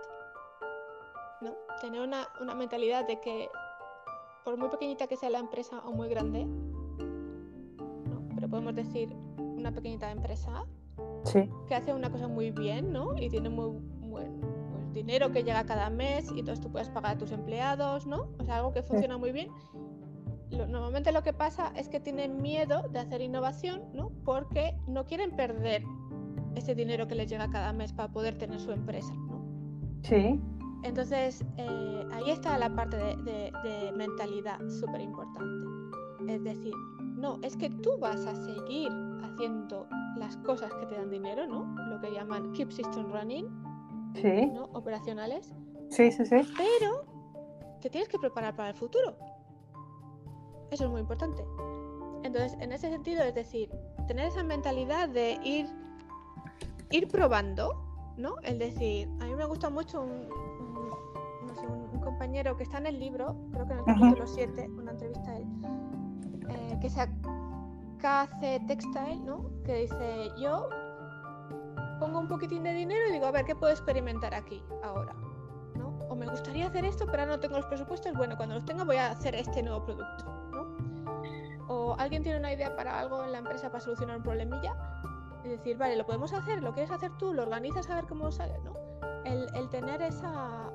¿no? 1.39 1.55
Tener 1.79 2.01
una, 2.01 2.27
una 2.41 2.53
mentalidad 2.53 3.07
de 3.07 3.19
que 3.21 3.49
por 4.43 4.57
muy 4.57 4.69
pequeñita 4.69 5.07
que 5.07 5.15
sea 5.15 5.29
la 5.29 5.39
empresa 5.39 5.79
o 5.85 5.91
muy 5.91 6.09
grande, 6.09 6.45
¿no? 6.45 8.27
pero 8.35 8.49
podemos 8.49 8.75
decir 8.75 9.15
una 9.37 9.71
pequeñita 9.71 10.11
empresa 10.11 10.65
sí. 11.23 11.49
que 11.67 11.75
hace 11.75 11.93
una 11.93 12.11
cosa 12.11 12.27
muy 12.27 12.51
bien 12.51 12.91
¿no? 12.91 13.17
y 13.17 13.29
tiene 13.29 13.49
muy 13.49 13.79
buen 14.01 14.39
pues, 14.71 14.93
dinero 14.93 15.31
que 15.31 15.43
llega 15.43 15.63
cada 15.65 15.89
mes 15.89 16.31
y 16.35 16.39
entonces 16.39 16.61
tú 16.61 16.71
puedes 16.71 16.89
pagar 16.89 17.15
a 17.15 17.17
tus 17.17 17.31
empleados, 17.31 18.05
¿no? 18.05 18.27
O 18.39 18.43
sea, 18.43 18.57
algo 18.57 18.73
que 18.73 18.83
funciona 18.83 19.17
muy 19.17 19.31
bien. 19.31 19.49
normalmente 20.49 21.11
lo 21.11 21.23
que 21.23 21.33
pasa 21.33 21.71
es 21.75 21.89
que 21.89 21.99
tienen 21.99 22.41
miedo 22.41 22.87
de 22.89 22.99
hacer 22.99 23.21
innovación, 23.21 23.83
¿no? 23.93 24.11
Porque 24.25 24.75
no 24.87 25.05
quieren 25.05 25.31
perder 25.31 25.83
ese 26.55 26.75
dinero 26.75 27.07
que 27.07 27.15
les 27.15 27.29
llega 27.29 27.49
cada 27.49 27.71
mes 27.73 27.93
para 27.93 28.11
poder 28.11 28.37
tener 28.37 28.59
su 28.59 28.71
empresa, 28.71 29.13
¿no? 29.13 29.41
Sí. 30.03 30.39
Entonces, 30.83 31.45
eh, 31.57 32.05
ahí 32.11 32.31
está 32.31 32.57
la 32.57 32.73
parte 32.75 32.97
de, 32.97 33.91
mentalidad 33.95 34.59
súper 34.67 35.01
importante. 35.01 35.67
Es 36.27 36.43
decir, 36.43 36.73
no, 37.21 37.39
es 37.43 37.55
que 37.55 37.69
tú 37.69 37.97
vas 37.99 38.25
a 38.25 38.35
seguir 38.35 38.91
haciendo 39.23 39.87
las 40.17 40.35
cosas 40.37 40.73
que 40.73 40.85
te 40.87 40.95
dan 40.95 41.09
dinero, 41.09 41.47
¿no? 41.47 41.63
Lo 41.89 42.01
que 42.01 42.11
llaman 42.11 42.51
keep 42.53 42.71
system 42.71 43.11
running, 43.11 43.47
sí. 44.15 44.47
¿no? 44.47 44.65
Operacionales. 44.73 45.53
Sí, 45.89 46.11
sí, 46.11 46.25
sí. 46.25 46.41
Pero 46.57 47.05
te 47.79 47.89
tienes 47.89 48.09
que 48.09 48.17
preparar 48.17 48.55
para 48.55 48.69
el 48.69 48.75
futuro. 48.75 49.15
Eso 50.71 50.85
es 50.85 50.89
muy 50.89 51.01
importante. 51.01 51.43
Entonces, 52.23 52.57
en 52.59 52.71
ese 52.71 52.89
sentido, 52.89 53.23
es 53.23 53.35
decir, 53.35 53.69
tener 54.07 54.27
esa 54.27 54.43
mentalidad 54.43 55.09
de 55.09 55.39
ir 55.43 55.67
ir 56.91 57.07
probando, 57.07 58.13
¿no? 58.17 58.35
El 58.43 58.59
decir, 58.59 59.09
a 59.19 59.25
mí 59.25 59.35
me 59.35 59.45
gusta 59.45 59.69
mucho 59.69 60.01
un, 60.01 60.29
compañero 62.01 62.57
que 62.57 62.63
está 62.63 62.79
en 62.79 62.87
el 62.87 62.99
libro, 62.99 63.35
creo 63.51 63.67
que 63.67 63.73
en 63.73 63.79
el 63.79 63.85
capítulo 63.85 64.27
7, 64.27 64.69
una 64.75 64.91
entrevista 64.91 65.31
a 65.31 65.37
él, 65.37 65.45
eh, 66.55 66.77
que 66.81 66.89
se 66.89 67.01
hace 68.03 68.59
Textile, 68.67 69.17
¿no? 69.17 69.49
Que 69.63 69.81
dice, 69.81 70.31
yo 70.37 70.69
pongo 71.99 72.19
un 72.19 72.27
poquitín 72.27 72.63
de 72.63 72.73
dinero 72.73 73.09
y 73.09 73.11
digo, 73.11 73.27
a 73.27 73.31
ver, 73.31 73.45
¿qué 73.45 73.55
puedo 73.55 73.71
experimentar 73.71 74.33
aquí 74.33 74.63
ahora? 74.83 75.13
¿no? 75.75 75.89
O 76.09 76.15
me 76.15 76.27
gustaría 76.27 76.67
hacer 76.67 76.83
esto, 76.83 77.05
pero 77.05 77.23
ahora 77.23 77.35
no 77.35 77.39
tengo 77.39 77.57
los 77.57 77.65
presupuestos, 77.67 78.13
bueno, 78.15 78.35
cuando 78.35 78.55
los 78.55 78.65
tenga 78.65 78.83
voy 78.83 78.97
a 78.97 79.11
hacer 79.11 79.35
este 79.35 79.61
nuevo 79.61 79.83
producto, 79.85 80.25
¿no? 80.51 80.75
O 81.67 81.95
alguien 81.97 82.23
tiene 82.23 82.39
una 82.39 82.51
idea 82.51 82.75
para 82.75 82.99
algo 82.99 83.23
en 83.23 83.31
la 83.31 83.37
empresa 83.37 83.69
para 83.69 83.81
solucionar 83.81 84.17
un 84.17 84.23
problemilla, 84.23 84.75
y 85.43 85.49
decir, 85.49 85.77
vale, 85.77 85.95
lo 85.95 86.05
podemos 86.05 86.33
hacer, 86.33 86.61
lo 86.61 86.73
quieres 86.73 86.91
hacer 86.91 87.11
tú, 87.17 87.33
lo 87.33 87.43
organizas 87.43 87.89
a 87.89 87.95
ver 87.95 88.05
cómo 88.05 88.31
sale, 88.31 88.59
¿no? 88.63 88.73
El 89.25 89.69
tener 89.69 90.01
esa, 90.01 90.71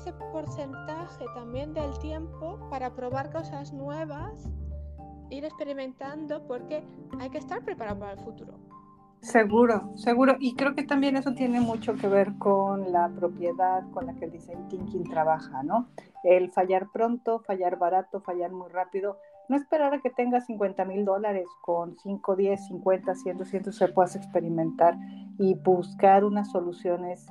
ese 0.00 0.12
porcentaje 0.32 1.26
también 1.34 1.74
del 1.74 1.98
tiempo 1.98 2.58
para 2.70 2.94
probar 2.94 3.30
cosas 3.30 3.72
nuevas, 3.72 4.48
ir 5.28 5.44
experimentando, 5.44 6.46
porque 6.46 6.82
hay 7.18 7.28
que 7.28 7.38
estar 7.38 7.62
preparado 7.62 7.98
para 8.00 8.12
el 8.12 8.18
futuro. 8.20 8.54
Seguro, 9.20 9.92
seguro. 9.96 10.36
Y 10.40 10.54
creo 10.54 10.74
que 10.74 10.84
también 10.84 11.16
eso 11.16 11.34
tiene 11.34 11.60
mucho 11.60 11.94
que 11.96 12.08
ver 12.08 12.38
con 12.38 12.90
la 12.90 13.10
propiedad 13.10 13.82
con 13.90 14.06
la 14.06 14.14
que 14.14 14.24
el 14.24 14.30
design 14.30 14.66
thinking 14.68 15.04
trabaja, 15.04 15.62
¿no? 15.62 15.88
El 16.24 16.50
fallar 16.50 16.88
pronto, 16.90 17.40
fallar 17.40 17.78
barato, 17.78 18.22
fallar 18.22 18.50
muy 18.52 18.70
rápido 18.70 19.18
no 19.50 19.56
esperar 19.56 19.92
a 19.92 20.00
que 20.00 20.10
tengas 20.10 20.46
50 20.46 20.84
mil 20.84 21.04
dólares 21.04 21.48
con 21.60 21.98
5, 21.98 22.36
10, 22.36 22.66
50, 22.68 23.14
100, 23.16 23.38
200 23.38 23.76
se 23.76 23.88
puedas 23.88 24.14
experimentar 24.14 24.96
y 25.38 25.54
buscar 25.54 26.24
unas 26.24 26.52
soluciones 26.52 27.26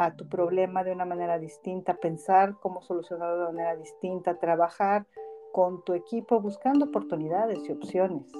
a 0.00 0.16
tu 0.16 0.26
problema 0.26 0.82
de 0.82 0.92
una 0.92 1.04
manera 1.04 1.38
distinta, 1.38 1.94
pensar 1.94 2.56
cómo 2.60 2.80
solucionarlo 2.80 3.36
de 3.36 3.42
una 3.42 3.52
manera 3.52 3.76
distinta, 3.76 4.38
trabajar 4.38 5.06
con 5.52 5.84
tu 5.84 5.92
equipo 5.92 6.40
buscando 6.40 6.86
oportunidades 6.86 7.68
y 7.68 7.72
opciones. 7.72 8.32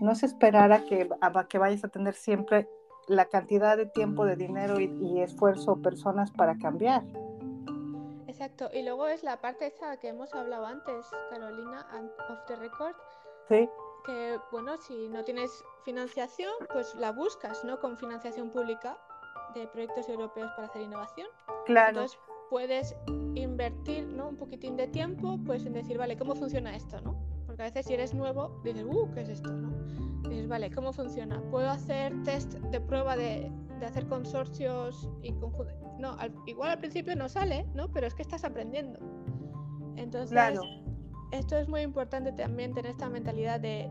No 0.00 0.12
es 0.12 0.22
esperar 0.22 0.72
a 0.72 0.84
que, 0.84 1.08
a 1.22 1.48
que 1.48 1.58
vayas 1.58 1.84
a 1.84 1.88
tener 1.88 2.14
siempre 2.14 2.68
la 3.08 3.24
cantidad 3.24 3.78
de 3.78 3.86
tiempo, 3.86 4.26
de 4.26 4.36
dinero 4.36 4.78
y, 4.78 4.84
y 5.00 5.20
esfuerzo 5.22 5.72
o 5.72 5.82
personas 5.82 6.30
para 6.30 6.58
cambiar 6.58 7.02
Exacto, 8.34 8.68
y 8.74 8.82
luego 8.82 9.06
es 9.06 9.22
la 9.22 9.40
parte 9.40 9.68
esa 9.68 9.96
que 9.98 10.08
hemos 10.08 10.34
hablado 10.34 10.66
antes, 10.66 11.06
Carolina, 11.30 11.86
of 12.28 12.44
the 12.48 12.56
record. 12.56 12.96
Sí. 13.48 13.70
Que, 14.04 14.40
bueno, 14.50 14.76
si 14.76 15.08
no 15.08 15.22
tienes 15.22 15.64
financiación, 15.84 16.52
pues 16.72 16.96
la 16.96 17.12
buscas, 17.12 17.64
¿no? 17.64 17.78
Con 17.78 17.96
financiación 17.96 18.50
pública 18.50 18.98
de 19.60 19.68
proyectos 19.68 20.08
europeos 20.08 20.50
para 20.56 20.68
hacer 20.68 20.82
innovación. 20.82 21.28
Claro. 21.66 21.88
Entonces 21.90 22.18
puedes 22.50 22.96
invertir, 23.34 24.06
¿no? 24.06 24.28
Un 24.28 24.36
poquitín 24.36 24.76
de 24.76 24.86
tiempo, 24.88 25.38
pues 25.44 25.66
en 25.66 25.72
decir, 25.72 25.98
vale, 25.98 26.16
¿cómo 26.16 26.34
funciona 26.34 26.76
esto, 26.76 27.00
no? 27.00 27.16
Porque 27.46 27.62
a 27.62 27.64
veces 27.66 27.86
si 27.86 27.94
eres 27.94 28.14
nuevo, 28.14 28.60
dices, 28.64 28.84
uh, 28.84 29.10
¿qué 29.12 29.22
es 29.22 29.28
esto, 29.28 29.50
no? 29.50 29.72
dices, 30.28 30.48
vale, 30.48 30.70
¿cómo 30.70 30.92
funciona? 30.92 31.40
¿Puedo 31.50 31.68
hacer 31.68 32.14
test 32.22 32.54
de 32.54 32.80
prueba 32.80 33.16
de, 33.16 33.50
de 33.78 33.86
hacer 33.86 34.06
consorcios 34.06 35.08
y 35.22 35.32
No, 35.98 36.16
igual 36.46 36.70
al 36.70 36.78
principio 36.78 37.14
no 37.16 37.28
sale, 37.28 37.66
¿no? 37.74 37.90
Pero 37.92 38.06
es 38.06 38.14
que 38.14 38.22
estás 38.22 38.44
aprendiendo. 38.44 38.98
Entonces, 39.96 40.30
claro. 40.30 40.62
esto 41.32 41.56
es 41.56 41.68
muy 41.68 41.82
importante 41.82 42.32
también 42.32 42.74
tener 42.74 42.90
esta 42.90 43.08
mentalidad 43.08 43.60
de 43.60 43.90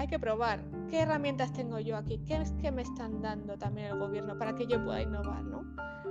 hay 0.00 0.08
que 0.08 0.18
probar 0.18 0.60
qué 0.88 1.00
herramientas 1.00 1.52
tengo 1.52 1.78
yo 1.78 1.96
aquí, 1.96 2.18
qué 2.26 2.36
es 2.36 2.52
que 2.52 2.72
me 2.72 2.82
están 2.82 3.20
dando 3.20 3.58
también 3.58 3.88
el 3.88 3.98
gobierno 3.98 4.38
para 4.38 4.54
que 4.54 4.66
yo 4.66 4.82
pueda 4.82 5.02
innovar, 5.02 5.42
¿no? 5.44 5.62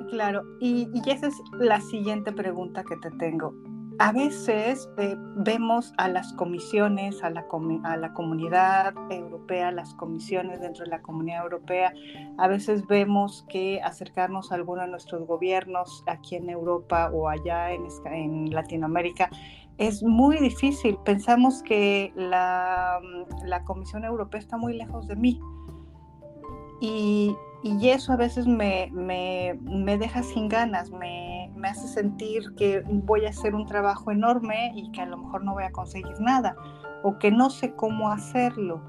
Claro, 0.09 0.43
y, 0.59 0.87
y 0.93 1.09
esa 1.09 1.27
es 1.27 1.35
la 1.53 1.81
siguiente 1.81 2.31
pregunta 2.31 2.83
que 2.83 2.95
te 2.97 3.09
tengo 3.17 3.53
a 3.99 4.13
veces 4.13 4.89
eh, 4.97 5.15
vemos 5.35 5.93
a 5.97 6.07
las 6.07 6.31
comisiones, 6.33 7.21
a 7.21 7.29
la, 7.29 7.45
a 7.83 7.97
la 7.97 8.13
comunidad 8.13 8.93
europea, 9.11 9.73
las 9.73 9.93
comisiones 9.93 10.61
dentro 10.61 10.85
de 10.85 10.91
la 10.91 11.01
comunidad 11.01 11.43
europea, 11.43 11.93
a 12.37 12.47
veces 12.47 12.87
vemos 12.87 13.45
que 13.49 13.81
acercarnos 13.81 14.53
a 14.53 14.55
alguno 14.55 14.83
de 14.83 14.87
nuestros 14.87 15.27
gobiernos 15.27 16.01
aquí 16.07 16.37
en 16.37 16.49
Europa 16.49 17.11
o 17.13 17.27
allá 17.27 17.73
en, 17.73 17.87
en 18.05 18.53
Latinoamérica 18.53 19.29
es 19.79 20.03
muy 20.03 20.37
difícil. 20.37 20.97
Pensamos 21.05 21.63
que 21.63 22.11
la, 22.15 22.99
Comisión 23.65 24.03
Europea 24.03 24.39
está 24.39 24.57
muy 24.57 24.77
lejos 24.77 25.07
de 25.07 25.15
mí. 25.15 25.39
Y, 26.81 27.35
y 27.63 27.89
eso 27.89 28.11
a 28.13 28.17
veces 28.17 28.45
me, 28.45 28.89
me, 28.93 29.57
me 29.63 29.97
deja 29.97 30.21
sin 30.21 30.49
ganas, 30.49 30.91
me, 30.91 31.51
me, 31.55 31.69
hace 31.69 31.87
sentir 31.87 32.55
que 32.55 32.83
voy 32.87 33.25
a 33.25 33.29
hacer 33.29 33.55
un 33.55 33.65
trabajo 33.65 34.11
enorme 34.11 34.71
y 34.75 34.91
que 34.91 35.01
a 35.01 35.05
lo 35.05 35.17
mejor 35.17 35.43
no 35.43 35.53
voy 35.53 35.63
a 35.63 35.71
conseguir 35.71 36.19
nada 36.19 36.55
o 37.03 37.17
que 37.17 37.31
no 37.31 37.49
sé 37.49 37.73
cómo 37.73 38.11
hacerlo. 38.11 38.81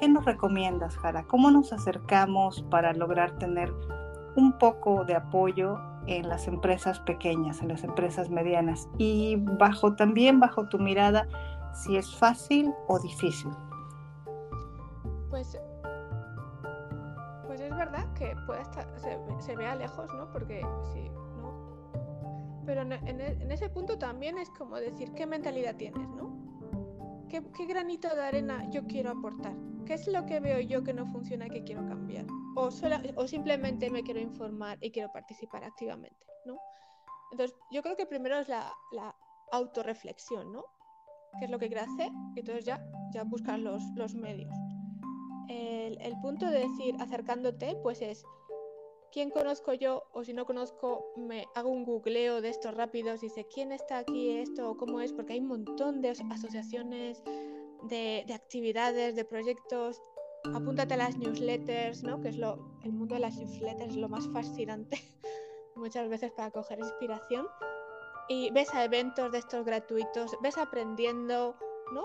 ¿Qué 0.00 0.08
nos 0.08 0.24
recomiendas, 0.24 0.96
Jara? 0.96 1.24
¿Cómo 1.24 1.50
nos 1.50 1.72
acercamos 1.72 2.62
para 2.70 2.92
lograr 2.92 3.38
tener 3.38 3.72
un 4.36 4.52
poco 4.58 5.04
de 5.04 5.14
apoyo 5.14 5.78
en 6.08 6.28
las 6.28 6.48
empresas 6.48 7.00
pequeñas, 7.00 7.62
en 7.62 7.68
las 7.68 7.84
empresas 7.84 8.30
medianas? 8.30 8.88
Y 8.98 9.36
bajo 9.36 9.94
también, 9.94 10.40
bajo 10.40 10.68
tu 10.68 10.78
mirada, 10.78 11.26
si 11.72 11.96
es 11.96 12.14
fácil 12.16 12.72
o 12.88 12.98
difícil. 12.98 13.50
Pues 15.30 15.58
verdad 17.78 18.12
que 18.14 18.36
puede 18.44 18.60
estar, 18.60 18.86
se, 19.40 19.56
vea 19.56 19.74
lejos, 19.76 20.12
¿no? 20.14 20.30
Porque 20.30 20.66
sí, 20.92 21.08
¿no? 21.40 22.62
Pero 22.66 22.82
en, 22.82 22.92
en, 22.92 23.52
ese 23.52 23.70
punto 23.70 23.96
también 23.98 24.36
es 24.36 24.50
como 24.50 24.76
decir, 24.76 25.12
¿qué 25.12 25.26
mentalidad 25.26 25.76
tienes, 25.76 26.08
¿no? 26.10 26.36
¿Qué, 27.28 27.42
¿Qué, 27.56 27.66
granito 27.66 28.14
de 28.14 28.22
arena 28.22 28.68
yo 28.70 28.86
quiero 28.86 29.10
aportar? 29.10 29.54
¿Qué 29.88 29.94
es 29.94 30.06
lo 30.06 30.24
que 30.26 30.38
veo 30.38 30.60
yo 30.60 30.84
que 30.84 30.92
no 30.92 31.06
funciona 31.06 31.48
que 31.48 31.64
quiero 31.64 31.84
cambiar? 31.86 32.26
O, 32.54 32.68
o 33.16 33.26
simplemente 33.26 33.90
me 33.90 34.04
quiero 34.04 34.20
informar 34.20 34.78
y 34.80 34.92
quiero 34.92 35.10
participar 35.10 35.64
activamente, 35.64 36.26
¿no? 36.44 36.58
Entonces, 37.32 37.56
yo 37.72 37.82
creo 37.82 37.96
que 37.96 38.06
primero 38.06 38.38
es 38.38 38.48
la, 38.48 38.72
la 38.92 39.16
autorreflexión, 39.50 40.52
¿no? 40.52 40.64
¿Qué 41.38 41.46
es 41.46 41.50
lo 41.50 41.58
que 41.58 41.68
quiero 41.68 41.82
hacer? 41.82 42.12
Y 42.36 42.40
entonces 42.40 42.64
ya, 42.64 42.84
ya 43.12 43.24
buscar 43.24 43.58
los, 43.58 43.82
los 43.96 44.14
medios 44.14 44.54
el, 46.00 46.20
punto 46.20 46.46
de 46.46 46.60
decir 46.60 46.94
acercándote, 47.00 47.76
pues 47.82 48.02
es 48.02 48.24
quién 49.12 49.30
conozco 49.30 49.72
yo 49.72 50.04
o 50.12 50.24
si 50.24 50.32
no 50.32 50.44
conozco, 50.44 51.12
me 51.16 51.46
hago 51.54 51.70
un 51.70 51.84
googleo 51.84 52.40
de 52.40 52.50
estos 52.50 52.74
rápidos 52.74 53.20
sé 53.20 53.46
quién 53.52 53.72
está 53.72 53.98
aquí, 53.98 54.30
esto 54.30 54.76
cómo 54.76 55.00
es, 55.00 55.12
porque 55.12 55.34
hay 55.34 55.40
un 55.40 55.48
montón 55.48 56.00
de 56.00 56.10
asociaciones, 56.10 57.22
de, 57.82 58.24
actividades, 58.34 59.14
de 59.14 59.24
proyectos. 59.24 60.00
Apúntate 60.54 60.94
a 60.94 60.96
las 60.96 61.16
newsletters, 61.16 62.02
¿no? 62.02 62.20
Que 62.20 62.28
es 62.28 62.36
lo, 62.36 62.80
el 62.84 62.92
mundo 62.92 63.14
de 63.14 63.20
las 63.20 63.36
newsletters 63.36 63.90
es 63.90 63.96
lo 63.96 64.08
más 64.08 64.28
fascinante 64.28 64.98
muchas 65.76 66.08
veces 66.08 66.32
para 66.32 66.50
coger 66.50 66.78
inspiración. 66.78 67.46
Y 68.28 68.50
ves 68.50 68.72
a 68.74 68.84
eventos 68.84 69.32
de 69.32 69.38
estos 69.38 69.64
gratuitos, 69.64 70.36
ves 70.42 70.58
aprendiendo, 70.58 71.56
¿no? 71.92 72.02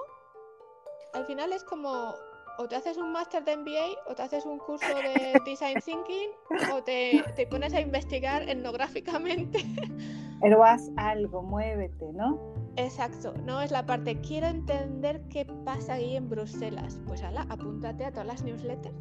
Al 1.14 1.26
final 1.26 1.52
es 1.52 1.64
como 1.64 2.16
o 2.58 2.68
te 2.68 2.76
haces 2.76 2.98
un 2.98 3.12
máster 3.12 3.44
de 3.44 3.58
MBA, 3.58 4.04
o 4.08 4.16
te 4.16 4.22
haces 4.22 4.46
un 4.46 4.60
curso 4.60 4.88
de 4.88 5.42
Design 5.46 5.80
Thinking, 5.82 6.30
o 6.72 6.84
te, 6.84 7.24
te 7.36 7.48
pones 7.48 7.74
a 7.74 7.82
investigar 7.82 8.48
etnográficamente. 8.48 9.60
Pero 10.44 10.64
haz 10.64 10.92
algo, 10.98 11.42
muévete, 11.42 12.12
¿no? 12.14 12.38
Exacto, 12.76 13.34
no 13.46 13.62
es 13.62 13.72
la 13.72 13.86
parte, 13.86 14.20
quiero 14.20 14.48
entender 14.48 15.22
qué 15.30 15.46
pasa 15.64 15.94
ahí 15.94 16.16
en 16.16 16.30
Bruselas. 16.30 17.00
Pues 17.08 17.24
ala, 17.24 17.48
apúntate 17.50 18.06
a 18.06 18.12
todas 18.12 18.28
las 18.28 18.44
newsletters, 18.44 18.96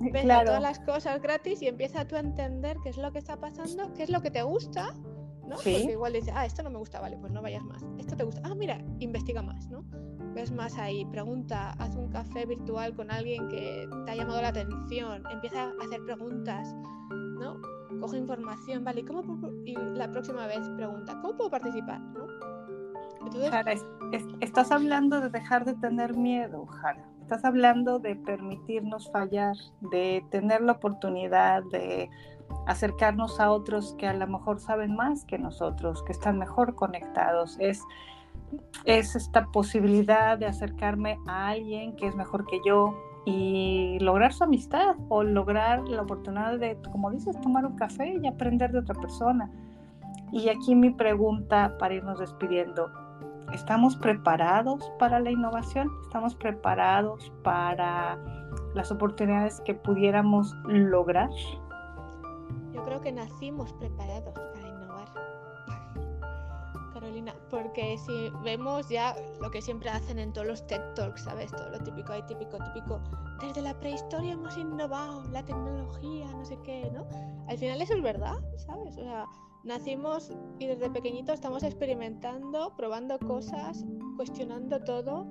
ve 0.12 0.30
a 0.32 0.44
todas 0.44 0.60
las 0.60 0.80
cosas 0.80 1.22
gratis 1.22 1.62
y 1.62 1.68
empieza 1.68 2.06
tú 2.06 2.16
a 2.16 2.20
entender 2.20 2.76
qué 2.82 2.90
es 2.90 2.98
lo 2.98 3.12
que 3.12 3.18
está 3.18 3.38
pasando, 3.38 3.94
qué 3.94 4.02
es 4.02 4.10
lo 4.10 4.20
que 4.20 4.30
te 4.30 4.42
gusta, 4.42 4.94
¿no? 5.46 5.54
Porque 5.54 5.92
igual 5.92 6.14
dices, 6.14 6.34
ah, 6.36 6.44
esto 6.44 6.62
no 6.62 6.70
me 6.70 6.78
gusta, 6.78 7.00
vale, 7.00 7.16
pues 7.16 7.32
no 7.32 7.40
vayas 7.40 7.62
más. 7.62 7.84
Esto 7.98 8.16
te 8.16 8.24
gusta, 8.24 8.42
ah, 8.44 8.54
mira, 8.54 8.82
investiga 8.98 9.40
más, 9.40 9.68
¿no? 9.68 9.84
ves 10.34 10.50
más 10.50 10.78
ahí, 10.78 11.04
pregunta, 11.06 11.72
haz 11.72 11.94
un 11.96 12.08
café 12.08 12.46
virtual 12.46 12.94
con 12.94 13.10
alguien 13.10 13.48
que 13.48 13.88
te 14.04 14.10
ha 14.10 14.14
llamado 14.14 14.40
la 14.40 14.48
atención, 14.48 15.22
empieza 15.30 15.64
a 15.64 15.84
hacer 15.84 16.02
preguntas, 16.04 16.74
¿no? 17.38 17.60
Coge 18.02 18.18
información, 18.18 18.82
¿vale? 18.82 19.00
¿Y, 19.00 19.04
cómo 19.04 19.22
y 19.64 19.74
la 19.74 20.10
próxima 20.10 20.48
vez 20.48 20.68
pregunta, 20.76 21.18
¿cómo 21.22 21.36
puedo 21.36 21.50
participar? 21.50 22.00
¿no? 22.00 22.26
Jara, 23.48 23.74
estás 24.40 24.72
hablando 24.72 25.20
de 25.20 25.30
dejar 25.30 25.64
de 25.64 25.74
tener 25.74 26.16
miedo, 26.16 26.66
Jara. 26.66 27.08
Estás 27.20 27.44
hablando 27.44 28.00
de 28.00 28.16
permitirnos 28.16 29.08
fallar, 29.12 29.54
de 29.92 30.24
tener 30.30 30.62
la 30.62 30.72
oportunidad 30.72 31.62
de 31.70 32.10
acercarnos 32.66 33.38
a 33.38 33.52
otros 33.52 33.94
que 33.98 34.08
a 34.08 34.14
lo 34.14 34.26
mejor 34.26 34.58
saben 34.58 34.96
más 34.96 35.24
que 35.24 35.38
nosotros, 35.38 36.02
que 36.02 36.10
están 36.10 36.40
mejor 36.40 36.74
conectados. 36.74 37.56
Es 37.60 37.82
es 38.84 39.14
esta 39.14 39.46
posibilidad 39.46 40.38
de 40.38 40.46
acercarme 40.46 41.18
a 41.26 41.48
alguien 41.48 41.96
que 41.96 42.06
es 42.06 42.14
mejor 42.16 42.46
que 42.46 42.60
yo 42.66 42.94
y 43.24 43.98
lograr 44.00 44.32
su 44.32 44.44
amistad 44.44 44.96
o 45.08 45.22
lograr 45.22 45.86
la 45.88 46.02
oportunidad 46.02 46.58
de, 46.58 46.76
como 46.90 47.10
dices, 47.10 47.40
tomar 47.40 47.64
un 47.64 47.76
café 47.76 48.18
y 48.20 48.26
aprender 48.26 48.72
de 48.72 48.80
otra 48.80 48.94
persona. 48.94 49.50
Y 50.32 50.48
aquí 50.48 50.74
mi 50.74 50.90
pregunta 50.90 51.76
para 51.78 51.94
irnos 51.94 52.18
despidiendo, 52.18 52.90
¿estamos 53.52 53.96
preparados 53.96 54.90
para 54.98 55.20
la 55.20 55.30
innovación? 55.30 55.88
¿Estamos 56.02 56.34
preparados 56.34 57.32
para 57.42 58.18
las 58.74 58.90
oportunidades 58.90 59.60
que 59.60 59.74
pudiéramos 59.74 60.54
lograr? 60.64 61.30
Yo 62.72 62.82
creo 62.82 63.00
que 63.00 63.12
nacimos 63.12 63.72
preparados 63.74 64.34
porque 67.50 67.96
si 67.98 68.30
vemos 68.42 68.88
ya 68.88 69.14
lo 69.40 69.50
que 69.50 69.62
siempre 69.62 69.90
hacen 69.90 70.18
en 70.18 70.32
todos 70.32 70.46
los 70.46 70.66
TED 70.66 70.94
Talks, 70.94 71.22
¿sabes? 71.22 71.50
Todo 71.50 71.68
lo 71.70 71.78
típico, 71.80 72.12
hay 72.12 72.22
típico, 72.22 72.58
típico, 72.58 73.00
desde 73.40 73.62
la 73.62 73.78
prehistoria 73.78 74.32
hemos 74.32 74.56
innovado, 74.56 75.24
la 75.30 75.44
tecnología, 75.44 76.26
no 76.32 76.44
sé 76.44 76.58
qué, 76.64 76.90
¿no? 76.92 77.06
Al 77.48 77.58
final 77.58 77.80
eso 77.82 77.94
es 77.94 78.02
verdad, 78.02 78.38
¿sabes? 78.56 78.96
O 78.96 79.02
sea, 79.02 79.26
nacimos 79.64 80.30
y 80.58 80.66
desde 80.66 80.90
pequeñito 80.90 81.32
estamos 81.32 81.62
experimentando, 81.62 82.74
probando 82.76 83.18
cosas, 83.18 83.84
cuestionando 84.16 84.80
todo 84.80 85.26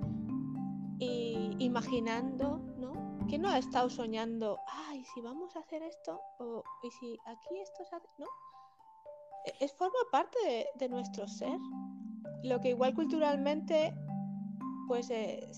y 0.99 1.56
imaginando, 1.60 2.60
¿no? 2.77 2.91
¿Quién 3.27 3.41
no 3.41 3.49
ha 3.49 3.58
estado 3.58 3.89
soñando, 3.89 4.60
ay, 4.67 5.04
si 5.13 5.21
vamos 5.21 5.56
a 5.56 5.60
hacer 5.60 5.82
esto? 5.84 6.19
O, 6.39 6.63
¿y 6.84 6.91
si 6.91 7.17
aquí 7.25 7.60
esto 7.60 7.84
se 7.86 7.95
hace? 7.95 8.08
¿No? 8.17 8.27
E, 9.45 9.65
es 9.65 9.73
forma 9.73 9.99
parte 10.12 10.69
de 10.75 10.89
nuestro 10.89 11.27
ser 11.27 11.58
lo 12.43 12.60
que 12.60 12.69
igual 12.69 12.93
culturalmente 12.93 13.93
pues 14.88 15.08
se, 15.08 15.49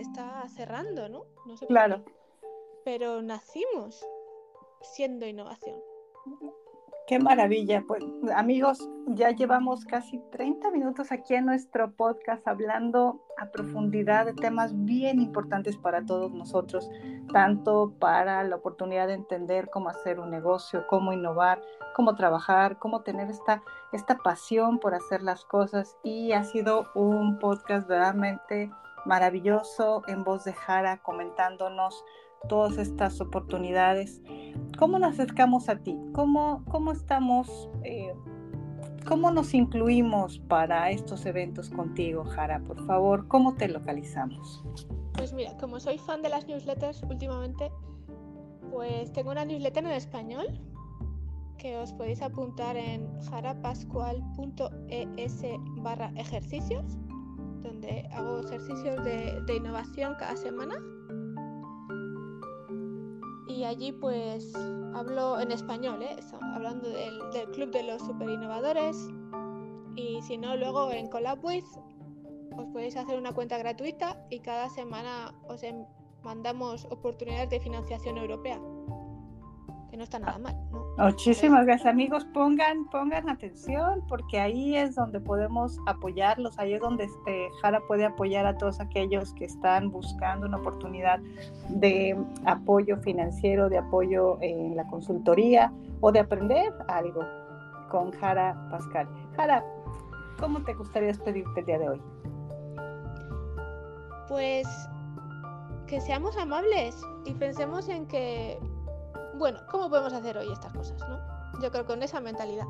está 0.00 0.46
cerrando, 0.48 1.08
¿no? 1.08 1.24
no 1.46 1.56
sé 1.56 1.66
claro. 1.66 2.04
Pero 2.84 3.22
nacimos 3.22 4.04
siendo 4.82 5.26
innovación. 5.26 5.80
Qué 7.06 7.20
maravilla. 7.20 7.84
Pues 7.86 8.02
amigos, 8.34 8.90
ya 9.06 9.30
llevamos 9.30 9.84
casi 9.84 10.18
30 10.32 10.72
minutos 10.72 11.12
aquí 11.12 11.34
en 11.34 11.46
nuestro 11.46 11.92
podcast 11.92 12.46
hablando 12.48 13.22
a 13.38 13.46
profundidad 13.52 14.26
de 14.26 14.32
temas 14.32 14.72
bien 14.84 15.20
importantes 15.20 15.76
para 15.76 16.04
todos 16.04 16.32
nosotros, 16.32 16.90
tanto 17.32 17.94
para 18.00 18.42
la 18.42 18.56
oportunidad 18.56 19.06
de 19.06 19.14
entender 19.14 19.70
cómo 19.70 19.88
hacer 19.88 20.18
un 20.18 20.32
negocio, 20.32 20.84
cómo 20.88 21.12
innovar, 21.12 21.62
cómo 21.94 22.16
trabajar, 22.16 22.80
cómo 22.80 23.02
tener 23.02 23.30
esta, 23.30 23.62
esta 23.92 24.18
pasión 24.18 24.80
por 24.80 24.92
hacer 24.92 25.22
las 25.22 25.44
cosas. 25.44 25.96
Y 26.02 26.32
ha 26.32 26.42
sido 26.42 26.86
un 26.96 27.38
podcast 27.38 27.88
realmente 27.88 28.68
maravilloso 29.04 30.02
en 30.08 30.24
voz 30.24 30.42
de 30.42 30.54
Jara 30.54 31.00
comentándonos 31.04 32.04
todas 32.48 32.78
estas 32.78 33.20
oportunidades. 33.20 34.22
¿Cómo 34.78 34.98
nos 34.98 35.12
acercamos 35.12 35.68
a 35.68 35.76
ti? 35.76 35.98
¿Cómo, 36.12 36.64
cómo 36.70 36.92
estamos, 36.92 37.68
eh, 37.82 38.14
cómo 39.06 39.30
nos 39.30 39.54
incluimos 39.54 40.38
para 40.38 40.90
estos 40.90 41.26
eventos 41.26 41.70
contigo, 41.70 42.24
Jara? 42.24 42.60
Por 42.60 42.84
favor, 42.86 43.26
¿cómo 43.28 43.54
te 43.54 43.68
localizamos? 43.68 44.62
Pues 45.14 45.32
mira, 45.32 45.56
como 45.56 45.80
soy 45.80 45.98
fan 45.98 46.22
de 46.22 46.28
las 46.28 46.46
newsletters 46.46 47.02
últimamente, 47.04 47.70
pues 48.70 49.12
tengo 49.12 49.30
una 49.30 49.44
newsletter 49.44 49.84
en 49.84 49.92
español 49.92 50.46
que 51.58 51.78
os 51.78 51.92
podéis 51.94 52.20
apuntar 52.20 52.76
en 52.76 53.08
jarapascual.es 53.22 55.42
barra 55.78 56.12
ejercicios, 56.16 56.98
donde 57.62 58.06
hago 58.12 58.40
ejercicios 58.40 59.02
de, 59.04 59.40
de 59.46 59.56
innovación 59.56 60.14
cada 60.18 60.36
semana 60.36 60.76
y 63.46 63.64
allí 63.64 63.92
pues 63.92 64.52
hablo 64.94 65.40
en 65.40 65.52
español, 65.52 66.02
¿eh? 66.02 66.16
hablando 66.54 66.88
del, 66.88 67.20
Club 67.52 67.70
de 67.70 67.82
los 67.82 68.02
Super 68.02 68.28
Innovadores 68.28 68.96
y 69.94 70.20
si 70.22 70.36
no 70.36 70.56
luego 70.56 70.90
en 70.90 71.08
CollabWith 71.08 71.64
os 72.56 72.66
podéis 72.72 72.96
hacer 72.96 73.18
una 73.18 73.32
cuenta 73.32 73.58
gratuita 73.58 74.26
y 74.30 74.40
cada 74.40 74.68
semana 74.70 75.34
os 75.48 75.62
mandamos 76.22 76.86
oportunidades 76.86 77.50
de 77.50 77.60
financiación 77.60 78.18
europea 78.18 78.60
no 79.96 80.04
está 80.04 80.18
nada 80.18 80.38
mal. 80.38 80.54
Muchísimas 80.98 81.64
gracias 81.66 81.86
amigos, 81.86 82.24
pongan, 82.32 82.86
pongan 82.90 83.28
atención 83.28 84.02
porque 84.08 84.38
ahí 84.38 84.76
es 84.76 84.94
donde 84.94 85.20
podemos 85.20 85.78
apoyarlos, 85.86 86.58
ahí 86.58 86.74
es 86.74 86.80
donde 86.80 87.04
este, 87.04 87.48
Jara 87.60 87.80
puede 87.86 88.04
apoyar 88.04 88.46
a 88.46 88.56
todos 88.56 88.80
aquellos 88.80 89.32
que 89.34 89.44
están 89.44 89.90
buscando 89.90 90.46
una 90.46 90.58
oportunidad 90.58 91.20
de 91.68 92.16
apoyo 92.44 92.96
financiero, 92.98 93.68
de 93.68 93.78
apoyo 93.78 94.38
en 94.40 94.76
la 94.76 94.86
consultoría 94.86 95.72
o 96.00 96.12
de 96.12 96.20
aprender 96.20 96.72
algo 96.88 97.24
con 97.90 98.12
Jara 98.12 98.56
Pascal. 98.70 99.08
Jara, 99.36 99.64
¿cómo 100.38 100.62
te 100.62 100.74
gustaría 100.74 101.08
despedirte 101.08 101.60
el 101.60 101.66
día 101.66 101.78
de 101.78 101.88
hoy? 101.88 102.02
Pues 104.28 104.66
que 105.86 106.00
seamos 106.00 106.36
amables 106.36 107.00
y 107.24 107.32
pensemos 107.34 107.88
en 107.88 108.06
que 108.06 108.58
bueno, 109.38 109.60
¿cómo 109.70 109.88
podemos 109.88 110.12
hacer 110.12 110.36
hoy 110.38 110.50
estas 110.52 110.72
cosas? 110.72 111.00
¿no? 111.08 111.18
Yo 111.60 111.70
creo 111.70 111.84
que 111.84 111.92
con 111.92 112.02
esa 112.02 112.20
mentalidad. 112.20 112.66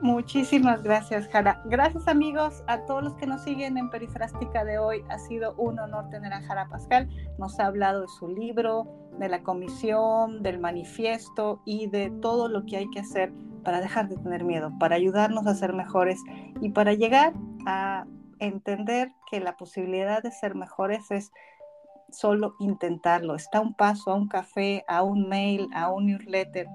Muchísimas 0.00 0.82
gracias, 0.82 1.28
Jara. 1.28 1.62
Gracias, 1.66 2.08
amigos, 2.08 2.62
a 2.66 2.80
todos 2.86 3.02
los 3.02 3.14
que 3.14 3.26
nos 3.26 3.42
siguen 3.42 3.76
en 3.76 3.90
Perifrástica 3.90 4.64
de 4.64 4.78
hoy. 4.78 5.04
Ha 5.10 5.18
sido 5.18 5.54
un 5.54 5.78
honor 5.78 6.08
tener 6.08 6.32
a 6.32 6.42
Jara 6.42 6.68
Pascal. 6.68 7.08
Nos 7.38 7.60
ha 7.60 7.66
hablado 7.66 8.02
de 8.02 8.08
su 8.08 8.28
libro, 8.28 8.86
de 9.18 9.28
la 9.28 9.42
comisión, 9.42 10.42
del 10.42 10.58
manifiesto 10.58 11.60
y 11.66 11.86
de 11.88 12.10
todo 12.22 12.48
lo 12.48 12.64
que 12.64 12.78
hay 12.78 12.90
que 12.90 13.00
hacer 13.00 13.32
para 13.62 13.80
dejar 13.80 14.08
de 14.08 14.16
tener 14.16 14.44
miedo, 14.44 14.72
para 14.78 14.96
ayudarnos 14.96 15.46
a 15.46 15.54
ser 15.54 15.74
mejores 15.74 16.18
y 16.62 16.70
para 16.70 16.94
llegar 16.94 17.34
a 17.66 18.06
entender 18.38 19.12
que 19.30 19.38
la 19.40 19.56
posibilidad 19.56 20.22
de 20.22 20.30
ser 20.30 20.54
mejores 20.54 21.10
es 21.10 21.30
solo 22.12 22.54
intentarlo. 22.58 23.34
Está 23.34 23.60
un 23.60 23.74
paso, 23.74 24.10
a 24.10 24.14
un 24.14 24.28
café, 24.28 24.84
a 24.88 25.02
un 25.02 25.28
mail, 25.28 25.68
a 25.74 25.90
un 25.90 26.06
newsletter. 26.06 26.66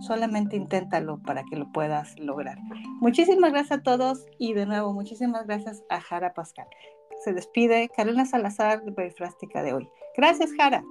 Solamente 0.00 0.56
inténtalo 0.56 1.18
para 1.22 1.44
que 1.44 1.56
lo 1.56 1.70
puedas 1.72 2.18
lograr. 2.18 2.58
Muchísimas 3.00 3.52
gracias 3.52 3.80
a 3.80 3.82
todos 3.82 4.26
y 4.38 4.54
de 4.54 4.66
nuevo 4.66 4.94
muchísimas 4.94 5.46
gracias 5.46 5.82
a 5.90 6.00
Jara 6.00 6.32
Pascal. 6.32 6.66
Se 7.24 7.34
despide 7.34 7.90
Carolina 7.94 8.24
Salazar 8.24 8.82
de 8.82 8.92
Perifrástica 8.92 9.62
de 9.62 9.74
hoy. 9.74 9.88
Gracias, 10.16 10.52
Jara. 10.56 10.82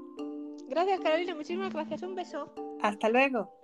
Gracias, 0.67 0.99
Carolina. 0.99 1.33
Muchísimas 1.33 1.73
gracias. 1.73 2.03
Un 2.03 2.15
beso. 2.15 2.53
Hasta 2.81 3.09
luego. 3.09 3.58